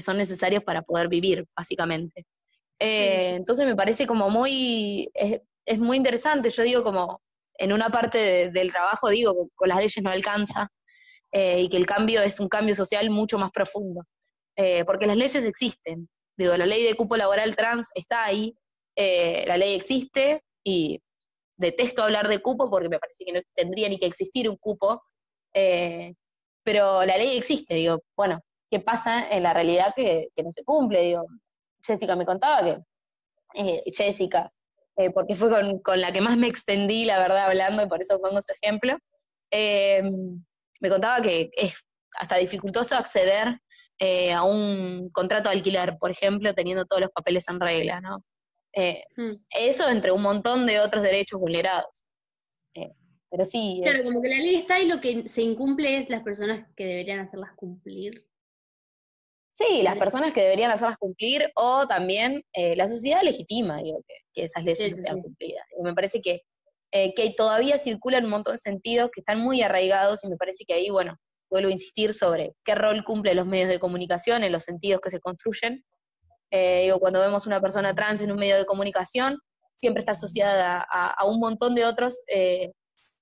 son 0.00 0.18
necesarios 0.18 0.62
para 0.64 0.82
poder 0.82 1.08
vivir, 1.08 1.46
básicamente. 1.56 2.24
entonces 2.78 3.66
me 3.66 3.76
parece 3.76 4.06
como 4.06 4.30
muy, 4.30 5.10
es, 5.14 5.78
muy 5.78 5.96
interesante, 5.96 6.50
yo 6.50 6.62
digo 6.62 6.82
como 6.82 7.20
en 7.58 7.72
una 7.72 7.90
parte 7.90 8.50
del 8.50 8.72
trabajo, 8.72 9.10
digo, 9.10 9.48
con 9.54 9.68
las 9.68 9.78
leyes 9.78 10.02
no 10.02 10.10
alcanza, 10.10 10.70
eh, 11.32 11.62
y 11.62 11.68
que 11.70 11.78
el 11.78 11.86
cambio 11.86 12.22
es 12.22 12.38
un 12.40 12.48
cambio 12.48 12.74
social 12.74 13.08
mucho 13.08 13.38
más 13.38 13.50
profundo. 13.50 14.04
Eh, 14.54 14.84
porque 14.84 15.06
las 15.06 15.16
leyes 15.16 15.42
existen. 15.44 16.08
Digo, 16.36 16.56
la 16.56 16.66
ley 16.66 16.84
de 16.84 16.94
cupo 16.94 17.16
laboral 17.16 17.56
trans 17.56 17.88
está 17.94 18.24
ahí, 18.24 18.54
eh, 18.96 19.44
la 19.46 19.56
ley 19.56 19.74
existe 19.74 20.42
y 20.62 21.00
detesto 21.56 22.02
hablar 22.02 22.28
de 22.28 22.42
cupo 22.42 22.68
porque 22.68 22.88
me 22.88 22.98
parece 22.98 23.24
que 23.24 23.32
no 23.32 23.40
tendría 23.54 23.88
ni 23.88 23.98
que 23.98 24.06
existir 24.06 24.48
un 24.48 24.56
cupo, 24.56 25.02
pero 26.62 27.04
la 27.04 27.16
ley 27.16 27.36
existe, 27.36 27.74
digo, 27.74 28.00
bueno, 28.16 28.40
¿qué 28.70 28.80
pasa 28.80 29.28
en 29.30 29.42
la 29.42 29.52
realidad 29.52 29.92
que, 29.94 30.28
no 30.42 30.50
se 30.50 30.64
cumple? 30.64 31.02
Digo, 31.02 31.26
Jessica 31.84 32.16
me 32.16 32.24
contaba 32.24 32.64
que, 33.54 33.82
Jessica, 33.94 34.50
porque 35.14 35.34
fue 35.34 35.50
con, 35.50 35.78
con, 35.80 36.00
la 36.00 36.12
que 36.12 36.20
más 36.20 36.36
me 36.36 36.48
extendí, 36.48 37.04
la 37.04 37.18
verdad, 37.18 37.46
hablando, 37.46 37.82
y 37.82 37.88
por 37.88 38.00
eso 38.00 38.18
pongo 38.20 38.40
su 38.40 38.52
ejemplo, 38.52 38.96
me 40.82 40.90
contaba 40.90 41.22
que 41.22 41.50
es 41.54 41.74
hasta 42.18 42.36
dificultoso 42.36 42.96
acceder 42.96 43.58
eh, 43.98 44.32
a 44.32 44.42
un 44.42 45.08
contrato 45.10 45.48
de 45.48 45.54
alquiler, 45.54 45.96
por 45.98 46.10
ejemplo, 46.10 46.54
teniendo 46.54 46.84
todos 46.84 47.00
los 47.00 47.10
papeles 47.10 47.44
en 47.48 47.60
regla, 47.60 48.00
¿no? 48.00 48.22
Eh, 48.74 49.04
hmm. 49.16 49.30
Eso 49.48 49.88
entre 49.88 50.12
un 50.12 50.22
montón 50.22 50.66
de 50.66 50.80
otros 50.80 51.02
derechos 51.02 51.40
vulnerados. 51.40 52.06
Eh, 52.74 52.90
pero 53.30 53.44
sí. 53.44 53.80
Claro, 53.82 54.02
como 54.02 54.20
que 54.20 54.28
la 54.28 54.38
ley 54.38 54.56
está 54.56 54.80
y 54.80 54.88
lo 54.88 55.00
que 55.00 55.28
se 55.28 55.42
incumple 55.42 55.96
es 55.98 56.10
las 56.10 56.22
personas 56.22 56.66
que 56.76 56.84
deberían 56.84 57.20
hacerlas 57.20 57.52
cumplir. 57.54 58.26
Sí, 59.54 59.82
las 59.82 59.98
personas 59.98 60.32
que 60.32 60.42
deberían 60.42 60.70
hacerlas 60.70 60.98
cumplir 60.98 61.52
o 61.54 61.86
también 61.86 62.42
la 62.54 62.88
sociedad 62.88 63.22
legitima, 63.22 63.82
digo, 63.82 64.02
que, 64.32 64.42
esas 64.42 64.64
leyes 64.64 65.00
sean 65.00 65.20
cumplidas. 65.20 65.64
me 65.82 65.94
parece 65.94 66.22
que 66.22 66.42
eh, 66.94 67.14
que 67.14 67.32
todavía 67.34 67.78
circulan 67.78 68.26
un 68.26 68.30
montón 68.30 68.54
de 68.54 68.58
sentidos 68.58 69.10
que 69.12 69.20
están 69.20 69.40
muy 69.40 69.62
arraigados 69.62 70.22
y 70.24 70.28
me 70.28 70.36
parece 70.36 70.64
que 70.66 70.74
ahí, 70.74 70.90
bueno, 70.90 71.16
vuelvo 71.52 71.68
a 71.68 71.72
insistir 71.72 72.12
sobre 72.12 72.54
qué 72.64 72.74
rol 72.74 73.02
cumplen 73.04 73.36
los 73.36 73.46
medios 73.46 73.68
de 73.68 73.78
comunicación 73.78 74.44
en 74.44 74.52
los 74.52 74.64
sentidos 74.64 75.00
que 75.00 75.10
se 75.10 75.20
construyen. 75.20 75.84
Eh, 76.50 76.82
digo, 76.84 76.98
cuando 76.98 77.20
vemos 77.20 77.46
una 77.46 77.60
persona 77.60 77.94
trans 77.94 78.20
en 78.20 78.30
un 78.30 78.38
medio 78.38 78.56
de 78.56 78.66
comunicación, 78.66 79.38
siempre 79.76 80.00
está 80.00 80.12
asociada 80.12 80.80
a, 80.80 81.24
un 81.26 81.40
montón 81.40 81.74
de 81.74 81.84
otros, 81.84 82.22
eh, 82.26 82.72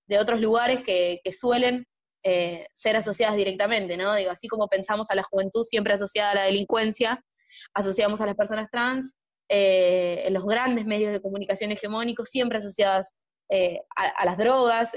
de 0.07 0.19
otros 0.19 0.41
lugares 0.41 0.83
que, 0.83 1.21
suelen 1.33 1.87
eh, 2.25 2.67
ser 2.75 2.97
asociadas 2.97 3.37
directamente, 3.37 3.97
¿no? 3.97 4.15
Digo, 4.15 4.31
así 4.31 4.49
como 4.49 4.69
pensamos 4.69 5.11
a 5.11 5.15
la 5.15 5.23
juventud 5.23 5.63
siempre 5.63 5.95
asociada 5.95 6.33
a 6.33 6.35
la 6.35 6.43
delincuencia, 6.43 7.25
asociamos 7.73 8.21
a 8.21 8.27
las 8.27 8.35
personas 8.35 8.69
trans 8.71 9.15
en 9.53 10.33
los 10.33 10.45
grandes 10.45 10.87
medios 10.87 11.13
de 11.13 11.21
comunicación 11.21 11.73
hegemónicos, 11.73 12.29
siempre 12.29 12.59
asociadas 12.59 13.11
eh, 13.51 13.83
a, 13.97 14.25
las 14.25 14.39
drogas, 14.39 14.93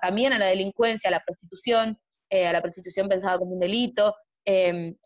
también 0.00 0.32
a 0.32 0.38
la 0.38 0.46
delincuencia, 0.46 1.08
a 1.08 1.10
la 1.10 1.20
prostitución, 1.20 1.98
a 2.30 2.52
la 2.52 2.62
prostitución 2.62 3.08
pensada 3.08 3.38
como 3.38 3.54
un 3.54 3.60
delito, 3.60 4.14
em, 4.44 4.96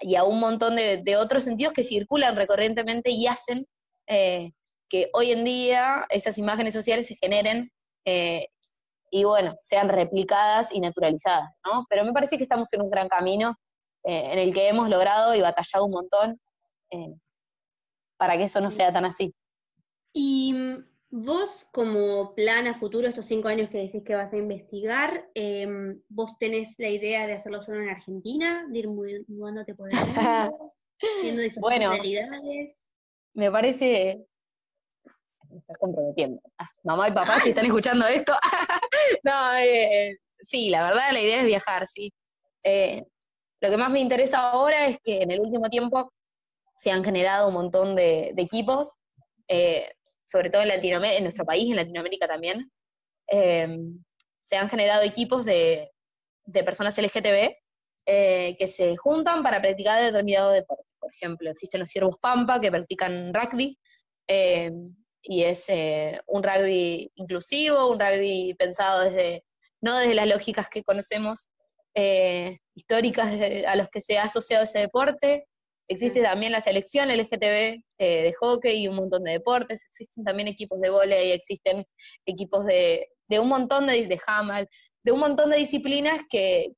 y 0.00 0.16
a 0.16 0.24
un 0.24 0.40
montón 0.40 0.76
de, 0.76 0.98
de, 0.98 1.16
otros 1.16 1.44
sentidos 1.44 1.74
que 1.74 1.82
circulan 1.82 2.36
recurrentemente 2.36 3.10
y 3.10 3.26
hacen 3.26 3.66
que 4.06 5.10
hoy 5.12 5.32
en 5.32 5.44
día 5.44 6.06
esas 6.08 6.38
imágenes 6.38 6.74
sociales 6.74 7.06
se 7.06 7.16
generen 7.16 7.70
y 9.10 9.24
bueno, 9.24 9.56
sean 9.62 9.88
replicadas 9.88 10.72
y 10.72 10.80
naturalizadas, 10.80 11.50
¿no? 11.64 11.84
Pero 11.88 12.04
me 12.04 12.12
parece 12.12 12.36
que 12.36 12.44
estamos 12.44 12.72
en 12.72 12.82
un 12.82 12.90
gran 12.90 13.08
camino 13.08 13.56
eh, 14.04 14.32
en 14.32 14.38
el 14.38 14.54
que 14.54 14.68
hemos 14.68 14.88
logrado 14.88 15.34
y 15.34 15.40
batallado 15.40 15.84
un 15.84 15.90
montón 15.90 16.40
eh, 16.90 17.14
para 18.16 18.36
que 18.36 18.44
eso 18.44 18.60
no 18.60 18.70
sea 18.70 18.92
tan 18.92 19.04
así. 19.04 19.34
Y 20.12 20.54
vos, 21.10 21.66
como 21.72 22.34
plan 22.34 22.66
a 22.66 22.74
futuro, 22.74 23.08
estos 23.08 23.26
cinco 23.26 23.48
años 23.48 23.68
que 23.68 23.78
decís 23.78 24.02
que 24.04 24.14
vas 24.14 24.32
a 24.32 24.36
investigar, 24.36 25.28
em, 25.34 26.00
¿vos 26.08 26.38
tenés 26.38 26.74
la 26.78 26.88
idea 26.88 27.26
de 27.26 27.34
hacerlo 27.34 27.60
solo 27.60 27.82
en 27.82 27.88
Argentina? 27.88 28.66
¿De 28.70 28.78
ir 28.78 28.88
mudándote 28.88 29.74
por 29.74 29.88
el 29.92 29.96
mundo? 30.48 30.74
¿Viendo 31.22 31.42
diferentes 31.42 31.60
bueno, 31.60 31.90
realidades? 31.92 32.94
Me 33.34 33.50
parece 33.50 34.24
me 35.50 35.58
estás 35.58 35.78
comprometiendo. 35.78 36.40
Ah, 36.58 36.70
mamá 36.84 37.08
y 37.08 37.12
papá, 37.12 37.40
si 37.40 37.50
están 37.50 37.66
escuchando 37.66 38.06
esto. 38.06 38.32
no, 39.24 39.54
eh, 39.56 40.18
sí, 40.38 40.70
la 40.70 40.82
verdad 40.82 41.12
la 41.12 41.20
idea 41.20 41.40
es 41.40 41.46
viajar, 41.46 41.86
sí. 41.86 42.12
Eh, 42.62 43.04
lo 43.60 43.70
que 43.70 43.76
más 43.76 43.90
me 43.90 44.00
interesa 44.00 44.50
ahora 44.50 44.86
es 44.86 44.98
que 45.02 45.22
en 45.22 45.30
el 45.30 45.40
último 45.40 45.68
tiempo 45.68 46.12
se 46.76 46.90
han 46.90 47.04
generado 47.04 47.48
un 47.48 47.54
montón 47.54 47.94
de, 47.94 48.32
equipos, 48.36 48.94
eh, 49.48 49.92
sobre 50.30 50.50
todo 50.50 50.62
en 50.62 50.68
Latinoamérica, 50.68 51.18
en 51.18 51.24
nuestro 51.24 51.44
país, 51.44 51.70
en 51.70 51.76
Latinoamérica 51.76 52.28
también. 52.28 52.70
se 53.28 54.56
han 54.56 54.68
generado 54.68 55.02
equipos 55.02 55.44
de, 55.44 55.90
personas 56.64 56.98
LGTB 56.98 57.54
que 58.06 58.66
se 58.66 58.96
juntan 58.96 59.42
para 59.42 59.60
practicar 59.60 60.02
determinado 60.02 60.50
deporte. 60.50 60.84
Por 60.98 61.12
ejemplo, 61.12 61.50
existen 61.50 61.80
los 61.80 61.90
ciervos 61.90 62.16
Pampa 62.20 62.60
que 62.60 62.70
practican 62.70 63.32
rugby, 63.32 63.78
y 65.22 65.42
es 65.44 65.68
eh, 65.68 66.20
un 66.26 66.42
rugby 66.42 67.12
inclusivo, 67.14 67.90
un 67.90 68.00
rugby 68.00 68.54
pensado 68.54 69.02
desde, 69.02 69.44
no 69.80 69.96
desde 69.98 70.14
las 70.14 70.26
lógicas 70.26 70.68
que 70.68 70.82
conocemos 70.82 71.48
eh, 71.94 72.58
históricas 72.74 73.32
a 73.66 73.76
los 73.76 73.88
que 73.88 74.00
se 74.00 74.18
ha 74.18 74.24
asociado 74.24 74.64
ese 74.64 74.78
deporte. 74.78 75.46
Existe 75.90 76.22
también 76.22 76.52
la 76.52 76.60
selección 76.60 77.08
LGTB 77.08 77.82
eh, 77.98 78.22
de 78.22 78.34
hockey 78.38 78.82
y 78.82 78.88
un 78.88 78.96
montón 78.96 79.24
de 79.24 79.32
deportes. 79.32 79.84
Existen 79.84 80.24
también 80.24 80.48
equipos 80.48 80.80
de 80.80 80.90
volei, 80.90 81.32
existen 81.32 81.84
equipos 82.24 82.64
de, 82.64 83.08
un 83.28 83.48
montón 83.48 83.86
de, 83.86 84.06
de 84.06 84.20
hamal, 84.26 84.68
de 85.04 85.12
un 85.12 85.20
montón 85.20 85.50
de 85.50 85.56
disciplinas 85.56 86.22
que, 86.28 86.72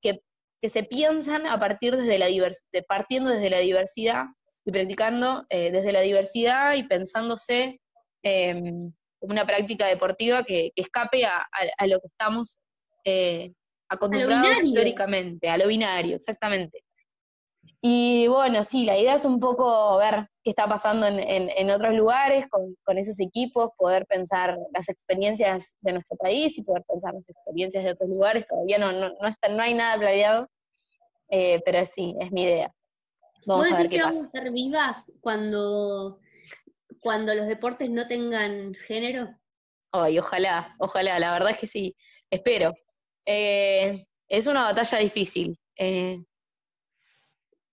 se 0.62 0.85
piensan 0.85 1.48
a 1.48 1.59
partir 1.59 1.96
desde 1.96 2.18
la 2.20 2.27
de, 2.27 2.83
partiendo 2.85 3.31
desde 3.31 3.51
la 3.51 3.59
diversidad 3.59 4.27
y 4.64 4.70
practicando 4.70 5.44
desde 5.51 5.90
la 5.90 6.03
diversidad 6.03 6.75
y 6.75 6.85
pensándose 6.85 7.81
Em, 8.22 8.92
como 9.18 9.33
una 9.33 9.46
práctica 9.46 9.87
deportiva 9.87 10.44
que, 10.44 10.72
escape 10.75 11.25
a, 11.25 11.87
lo 11.87 12.01
que 12.01 12.07
estamos 12.07 12.59
eh, 13.05 13.53
acostumbrados 13.88 14.62
históricamente, 14.64 15.48
a 15.48 15.57
lo 15.57 15.68
binario, 15.68 16.16
exactamente. 16.16 16.85
Y 17.85 18.29
bueno, 18.29 18.62
sí, 18.62 18.85
la 18.85 18.97
idea 18.97 19.16
es 19.16 19.25
un 19.25 19.40
poco 19.40 19.97
ver 19.97 20.29
qué 20.45 20.51
está 20.51 20.68
pasando 20.68 21.05
en, 21.09 21.71
otros 21.71 21.95
lugares 21.95 22.47
con, 22.49 22.99
esos 22.99 23.18
equipos, 23.18 23.71
poder 23.77 24.07
pensar 24.07 24.57
las 24.73 24.88
experiencias 24.88 25.75
de 25.81 25.92
nuestro 25.92 26.16
país 26.16 26.57
y 26.57 26.62
poder 26.62 26.85
pensar 26.85 27.12
las 27.12 27.29
experiencias 27.29 27.83
de 27.83 27.90
otros 27.90 28.09
lugares. 28.09 28.47
Todavía 28.47 28.79
no, 28.79 28.92
no, 28.92 29.09
no, 29.11 29.62
hay 29.62 29.75
nada 29.75 29.99
planeado, 29.99 30.49
eh, 31.29 31.61
pero 31.64 31.85
sí, 31.85 32.14
es 32.21 32.31
mi 32.31 32.45
idea. 32.45 32.73
Vamos 33.47 33.73
a 33.73 33.79
ver 33.79 33.88
qué 33.88 33.97
que 33.97 34.03
vamos 34.03 34.23
a 34.23 34.27
estar 34.27 34.51
vivas 34.53 35.12
cuando 35.21 36.21
cuando 37.03 37.35
los 37.35 37.49
deportes 37.49 37.90
no 37.90 38.07
tengan 38.07 38.75
género? 38.75 39.29
Ay, 39.90 40.18
ojalá, 40.18 40.75
ojalá, 40.79 41.18
la 41.18 41.33
verdad 41.33 41.51
es 41.51 41.59
que 41.59 41.66
sí, 41.66 41.97
espero. 42.31 42.73
Eh, 43.27 44.07
es 44.29 44.47
una 44.47 44.62
batalla 44.62 44.99
difícil. 44.99 45.59
Eh. 45.77 46.23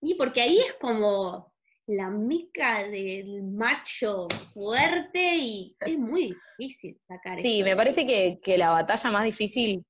Y 0.00 0.14
porque 0.14 0.40
ahí 0.40 0.58
es 0.58 0.74
como 0.80 1.52
la 1.86 2.08
mica 2.08 2.84
del 2.84 3.42
macho 3.42 4.28
fuerte 4.52 5.36
y 5.36 5.76
es 5.80 5.98
muy 5.98 6.34
difícil 6.56 7.00
sacar 7.06 7.38
Sí, 7.38 7.62
me 7.62 7.74
parece 7.74 8.06
que, 8.06 8.58
la 8.58 8.70
batalla 8.70 9.10
más 9.10 9.24
difícil 9.24 9.84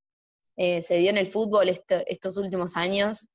eh, 0.56 0.80
se 0.82 0.96
dio 0.96 1.10
en 1.10 1.18
el 1.18 1.26
fútbol 1.26 1.68
estos 1.68 2.36
últimos 2.38 2.76
años, 2.76 3.28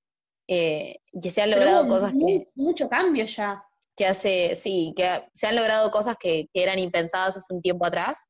que 0.47 0.99
se 1.29 1.41
han 1.41 1.51
logrado 1.51 1.88
cosas 1.88 2.11
que... 2.11 2.47
Mucho 2.55 2.89
cambio 2.89 3.25
ya. 3.25 3.63
que 3.95 4.05
hace, 4.05 4.55
sí, 4.55 4.93
que 4.95 5.25
se 5.33 5.47
han 5.47 5.55
logrado 5.55 5.91
cosas 5.91 6.17
que, 6.19 6.47
eran 6.53 6.79
impensadas 6.79 7.38
hace 7.38 7.53
un 7.53 7.61
tiempo 7.61 7.85
atrás, 7.85 8.25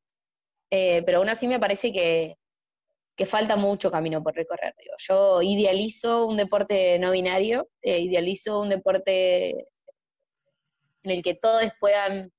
eh, 0.71 1.03
pero 1.05 1.19
aún 1.19 1.29
así 1.29 1.47
me 1.47 1.60
parece 1.60 1.91
que, 1.91 2.38
falta 3.25 3.56
mucho 3.56 3.89
camino 3.89 4.21
por 4.21 4.36
recorrer. 4.36 4.75
Yo 4.97 5.41
idealizo 5.41 6.25
un 6.25 6.38
deporte 6.38 6.99
no 6.99 7.12
binario, 7.12 7.69
eh, 7.82 7.99
idealizo 7.99 8.60
un 8.60 8.69
deporte 8.69 9.51
en 11.04 11.12
el 11.12 11.21
que 11.21 11.36
todos 11.36 11.63
puedan 11.80 12.32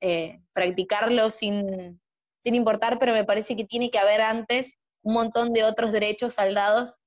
eh, 0.00 0.40
practicarlo 0.52 1.30
sin, 1.30 2.00
sin, 2.38 2.54
importar, 2.54 2.98
pero 2.98 3.12
me 3.12 3.24
parece 3.24 3.56
que 3.56 3.64
tiene 3.64 3.90
que 3.90 3.98
haber 3.98 4.20
antes 4.20 4.76
un 5.02 5.14
montón 5.14 5.52
de 5.52 5.64
otros 5.64 5.90
derechos 5.92 6.34
saldados 6.34 6.98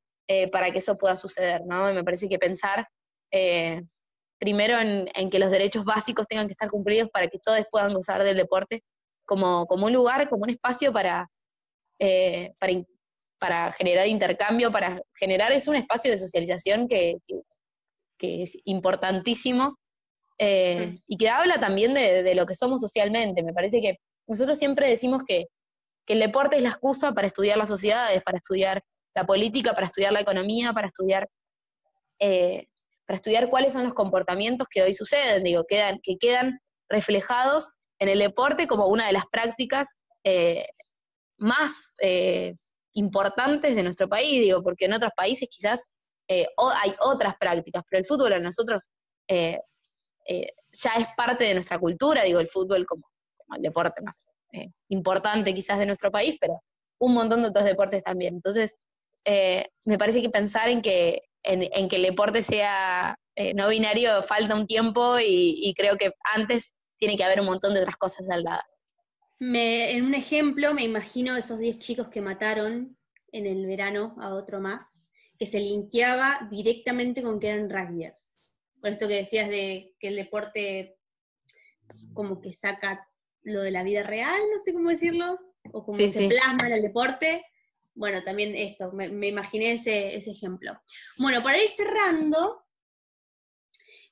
para 0.51 0.71
que 0.71 0.80
eso 0.80 0.97
pueda 0.97 1.15
suceder, 1.15 1.62
¿no? 1.67 1.93
me 1.93 2.04
parece 2.04 2.28
que 2.28 2.39
pensar 2.39 2.88
primero 4.39 4.78
en, 4.80 5.30
que 5.30 5.39
los 5.39 5.51
derechos 5.51 5.86
básicos 5.86 6.28
tengan 6.28 6.47
que 6.47 6.51
estar 6.51 6.69
cumplidos 6.69 7.10
para 7.10 7.28
que 7.28 7.39
todos 7.39 7.65
puedan 7.71 7.93
gozar 7.93 8.23
del 8.23 8.38
deporte 8.38 8.84
como, 9.25 9.65
como 9.65 9.88
un 9.88 9.93
lugar, 9.93 10.30
como 10.30 10.43
un 10.43 10.51
espacio 10.51 10.93
para, 10.93 11.30
eh, 11.99 12.54
para, 12.60 12.73
generar 13.78 14.08
intercambio, 14.08 14.71
para 14.71 15.02
generar, 15.13 15.52
es 15.52 15.67
un 15.67 15.76
espacio 15.76 16.12
de 16.12 16.17
socialización 16.17 16.88
que, 16.88 17.17
es 18.19 18.58
importantísimo 18.63 19.78
eh, 20.39 20.88
mm. 20.88 20.95
y 21.08 21.17
que 21.17 21.30
habla 21.30 21.60
también 21.60 21.93
de, 21.93 22.34
lo 22.34 22.45
que 22.45 22.56
somos 22.56 22.82
socialmente. 22.82 23.43
Me 23.43 23.54
parece 23.54 23.82
que 23.82 23.98
nosotros 24.28 24.58
siempre 24.58 24.89
decimos 24.89 25.24
que, 25.28 25.45
el 26.08 26.19
deporte 26.19 26.58
es 26.58 26.62
la 26.62 26.69
excusa 26.69 27.13
para 27.13 27.26
estudiar 27.26 27.58
las 27.58 27.67
sociedades, 27.67 28.21
para 28.21 28.38
estudiar 28.38 28.84
la 29.15 29.26
política, 29.26 29.74
para 29.74 29.88
estudiar 29.88 30.13
la 30.13 30.21
economía, 30.21 30.71
para 30.71 30.86
estudiar 30.86 31.28
eh, 32.19 32.67
para 33.06 33.15
estudiar 33.15 33.50
cuáles 33.50 33.74
son 33.74 33.84
los 33.84 33.93
comportamientos 33.93 34.67
que 34.69 34.82
hoy 34.82 34.93
suceden, 34.93 35.43
digo, 35.43 35.65
quedan, 35.67 36.00
que 36.02 36.17
quedan 36.17 36.60
reflejados 36.89 37.71
en 38.00 38.10
el 38.10 38.19
deporte 38.19 38.67
como 38.67 38.88
una 38.88 39.08
de 39.08 39.13
las 39.13 39.26
prácticas 39.28 39.89
eh, 40.24 40.65
más 41.38 41.93
eh, 42.02 42.56
importantes 42.95 43.75
de 43.75 43.84
nuestro 43.84 44.10
país, 44.10 44.41
digo, 44.41 44.62
porque 44.63 44.86
en 44.86 44.93
otros 44.93 45.12
países 45.15 45.47
quizás 45.49 45.81
eh, 46.27 46.47
hay 46.58 46.95
otras 46.99 47.36
prácticas, 47.39 47.84
pero 47.89 47.99
el 47.99 48.05
fútbol 48.05 48.34
a 48.34 48.39
nosotros 48.39 48.89
ya 49.27 50.91
es 50.97 51.08
parte 51.15 51.43
de 51.43 51.53
nuestra 51.53 51.79
cultura, 51.79 52.23
digo, 52.23 52.39
el 52.39 52.49
fútbol 52.49 52.86
como, 52.86 53.03
el 53.55 53.62
deporte 53.62 54.01
más 54.01 54.27
importante 54.89 55.53
quizás 55.53 55.77
de 55.77 55.86
nuestro 55.86 56.10
país, 56.12 56.38
pero 56.39 56.62
un 56.99 57.13
montón 57.13 57.43
de 57.43 57.49
otros 57.49 57.65
deportes 57.65 58.03
también. 58.03 58.36
Entonces, 58.36 58.73
me 59.25 59.97
parece 59.97 60.21
que 60.21 60.29
pensar 60.29 60.69
en 60.69 60.81
que 60.81 61.23
en, 61.45 61.88
que 61.88 61.95
el 61.95 62.03
deporte 62.03 62.41
sea 62.41 63.17
eh, 63.36 63.53
no 63.53 63.69
binario 63.69 64.23
falta 64.23 64.55
un 64.55 64.67
tiempo 64.67 65.17
y, 65.19 65.73
creo 65.77 65.97
que 65.97 66.12
antes 66.34 66.71
tiene 66.97 67.17
que 67.17 67.23
haber 67.23 67.41
un 67.41 67.47
montón 67.47 67.73
de 67.73 67.81
otras 67.81 67.97
cosas 67.97 68.29
al 68.29 68.43
lado. 68.43 68.63
En 69.39 70.06
un 70.06 70.13
ejemplo, 70.13 70.74
me 70.74 70.84
imagino 70.84 71.36
esos 71.36 71.60
10 71.60 71.80
chicos 71.80 72.08
que 72.08 72.21
mataron 72.21 72.98
en 73.32 73.45
el 73.45 73.65
verano 73.65 74.15
a 74.19 74.34
otro 74.34 74.62
más, 74.62 75.04
que 75.38 75.45
se 75.45 75.60
linkeaba 75.60 76.48
directamente 76.50 77.21
con 77.21 77.39
que 77.39 77.50
eran 77.50 77.69
rugbyers. 77.69 78.41
Por 78.82 78.91
esto 78.91 79.08
que 79.08 79.15
decías 79.15 79.50
de 79.50 79.93
que 80.00 80.08
el 80.08 80.15
deporte 80.15 80.98
como 82.13 82.41
que 82.41 82.54
saca 82.54 83.08
lo 83.43 83.62
de 83.62 83.71
la 83.71 83.84
vida 83.84 84.04
real, 84.04 84.39
no 84.52 84.60
sé 84.60 84.74
cómo 84.74 84.89
decirlo, 84.89 85.39
o 85.71 85.86
como 85.86 85.98
se 85.98 86.28
plasma 86.28 86.67
en 86.67 86.74
el 86.74 86.82
deporte, 86.82 87.43
bueno, 87.95 88.24
también 88.24 88.56
eso, 88.56 88.91
me, 88.91 89.28
imaginé 89.28 89.71
ese, 89.74 90.17
ejemplo. 90.17 90.78
Bueno, 91.17 91.41
para 91.41 91.62
ir 91.63 91.69
cerrando, 91.69 92.64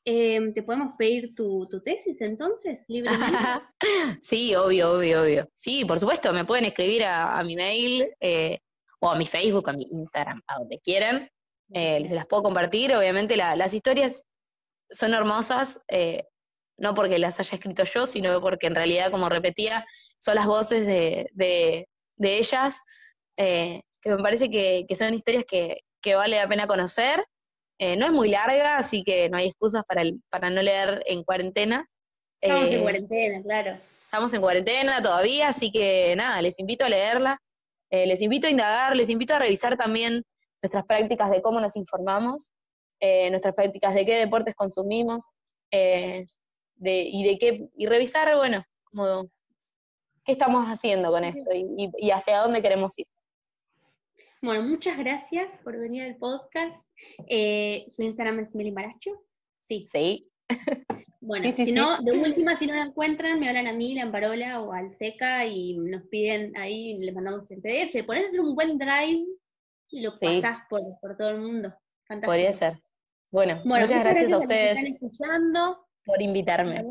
em, 0.05 0.53
¿te 0.53 0.63
podemos 0.63 0.95
pedir 0.97 1.33
tu, 1.35 1.67
tesis 1.83 2.21
entonces, 2.21 2.85
libremente? 2.87 3.37
sí, 4.21 4.55
obvio, 4.55 4.93
obvio, 4.93 5.23
obvio. 5.23 5.49
Sí, 5.55 5.85
por 5.85 5.99
supuesto, 5.99 6.33
me 6.33 6.45
pueden 6.45 6.65
escribir 6.65 7.05
a, 7.05 7.41
mi 7.43 7.55
mail, 7.55 8.09
eh, 8.19 8.59
o 8.99 9.09
a 9.09 9.15
mi 9.15 9.25
Facebook, 9.25 9.69
a 9.69 9.73
mi 9.73 9.87
Instagram, 9.91 10.41
a 10.47 10.59
donde 10.59 10.79
quieran. 10.79 11.29
Eh, 11.73 12.07
se 12.07 12.15
las 12.15 12.27
puedo 12.27 12.43
compartir. 12.43 12.95
Obviamente 12.95 13.35
las 13.35 13.73
historias 13.73 14.23
son 14.89 15.13
hermosas, 15.13 15.79
eh, 15.89 16.25
no 16.77 16.93
porque 16.93 17.19
las 17.19 17.39
haya 17.39 17.55
escrito 17.55 17.83
yo, 17.83 18.05
sino 18.05 18.39
porque 18.41 18.67
en 18.67 18.75
realidad, 18.75 19.11
como 19.11 19.29
repetía, 19.29 19.85
son 20.19 20.35
las 20.35 20.45
voces 20.45 20.85
de, 20.85 21.29
de, 21.33 21.87
ellas, 22.37 22.79
eh, 23.37 23.81
que 24.01 24.09
me 24.09 24.21
parece 24.21 24.49
que, 24.49 24.85
son 24.95 25.13
historias 25.13 25.43
que, 25.47 25.81
que, 26.01 26.15
vale 26.15 26.37
la 26.37 26.47
pena 26.47 26.67
conocer. 26.67 27.25
No 27.97 28.05
es 28.05 28.11
muy 28.11 28.29
larga, 28.29 28.77
así 28.77 29.03
que 29.03 29.29
no 29.29 29.37
hay 29.37 29.47
excusas 29.47 29.83
para, 29.87 30.03
para 30.29 30.49
no 30.49 30.61
leer 30.61 31.03
en 31.05 31.23
cuarentena. 31.23 31.85
Estamos 32.41 32.69
en 32.69 32.81
cuarentena, 32.81 33.41
claro. 33.41 33.77
Estamos 34.05 34.33
en 34.33 34.41
cuarentena 34.41 35.01
todavía, 35.01 35.47
así 35.47 35.71
que 35.71 36.15
nada, 36.15 36.41
les 36.41 36.59
invito 36.59 36.85
a 36.85 36.89
leerla. 36.89 37.39
Eh, 37.93 38.07
les 38.07 38.23
invito 38.23 38.47
a 38.47 38.49
indagar, 38.49 38.95
les 38.95 39.07
invito 39.11 39.35
a 39.35 39.39
revisar 39.39 39.77
también 39.77 40.23
nuestras 40.63 40.83
prácticas 40.83 41.29
de 41.29 41.43
cómo 41.43 41.61
nos 41.61 41.75
informamos, 41.75 42.49
eh, 42.99 43.29
nuestras 43.29 43.53
prácticas 43.53 43.93
de 43.93 44.03
qué 44.03 44.15
deportes 44.15 44.55
consumimos, 44.55 45.33
eh, 45.69 46.25
y 46.81 47.23
de 47.23 47.37
qué, 47.37 47.67
y 47.77 47.85
revisar, 47.85 48.35
bueno, 48.35 48.63
qué 50.25 50.31
estamos 50.31 50.65
haciendo 50.65 51.11
con 51.11 51.23
esto 51.23 51.51
y, 51.53 52.09
hacia 52.09 52.39
dónde 52.39 52.63
queremos 52.63 52.97
ir. 52.97 53.05
Bueno, 54.43 54.63
muchas 54.63 54.97
gracias 54.97 55.57
por 55.63 55.79
venir 55.79 56.03
al 56.03 56.17
podcast. 56.17 56.85
su 57.87 58.01
Instagram 58.01 58.39
es 58.39 58.53
Meli 58.53 58.75
Sí. 59.61 59.87
Sí. 59.89 60.29
Bueno, 61.21 61.49
si 61.53 61.71
no, 61.71 61.97
de 62.01 62.11
última, 62.11 62.57
si 62.57 62.67
no 62.67 62.75
la 62.75 62.83
encuentran, 62.83 63.39
me 63.39 63.47
hablan 63.47 63.67
a 63.67 63.71
mí, 63.71 63.95
la 63.95 64.03
Amparola 64.03 64.59
o 64.59 64.73
al 64.73 64.93
Seca 64.93 65.45
y 65.45 65.77
nos 65.77 66.03
piden 66.09 66.51
ahí, 66.57 66.97
les 66.97 67.15
mandamos 67.15 67.49
el 67.51 67.61
PDF. 67.61 68.05
Podés 68.05 68.25
hacer 68.25 68.41
un 68.41 68.53
buen 68.53 68.77
drive 68.77 69.25
y 69.89 70.01
lo 70.01 70.13
pasás 70.17 70.57
por, 70.69 70.81
todo 71.15 71.29
el 71.29 71.39
mundo. 71.39 71.73
Fantástico. 72.09 72.29
Podría 72.29 72.51
ser. 72.51 72.83
Bueno, 73.31 73.61
muchas, 73.63 74.03
gracias, 74.03 74.33
a 74.33 74.39
ustedes 74.39 74.99
por 76.03 76.21
invitarme. 76.21 76.83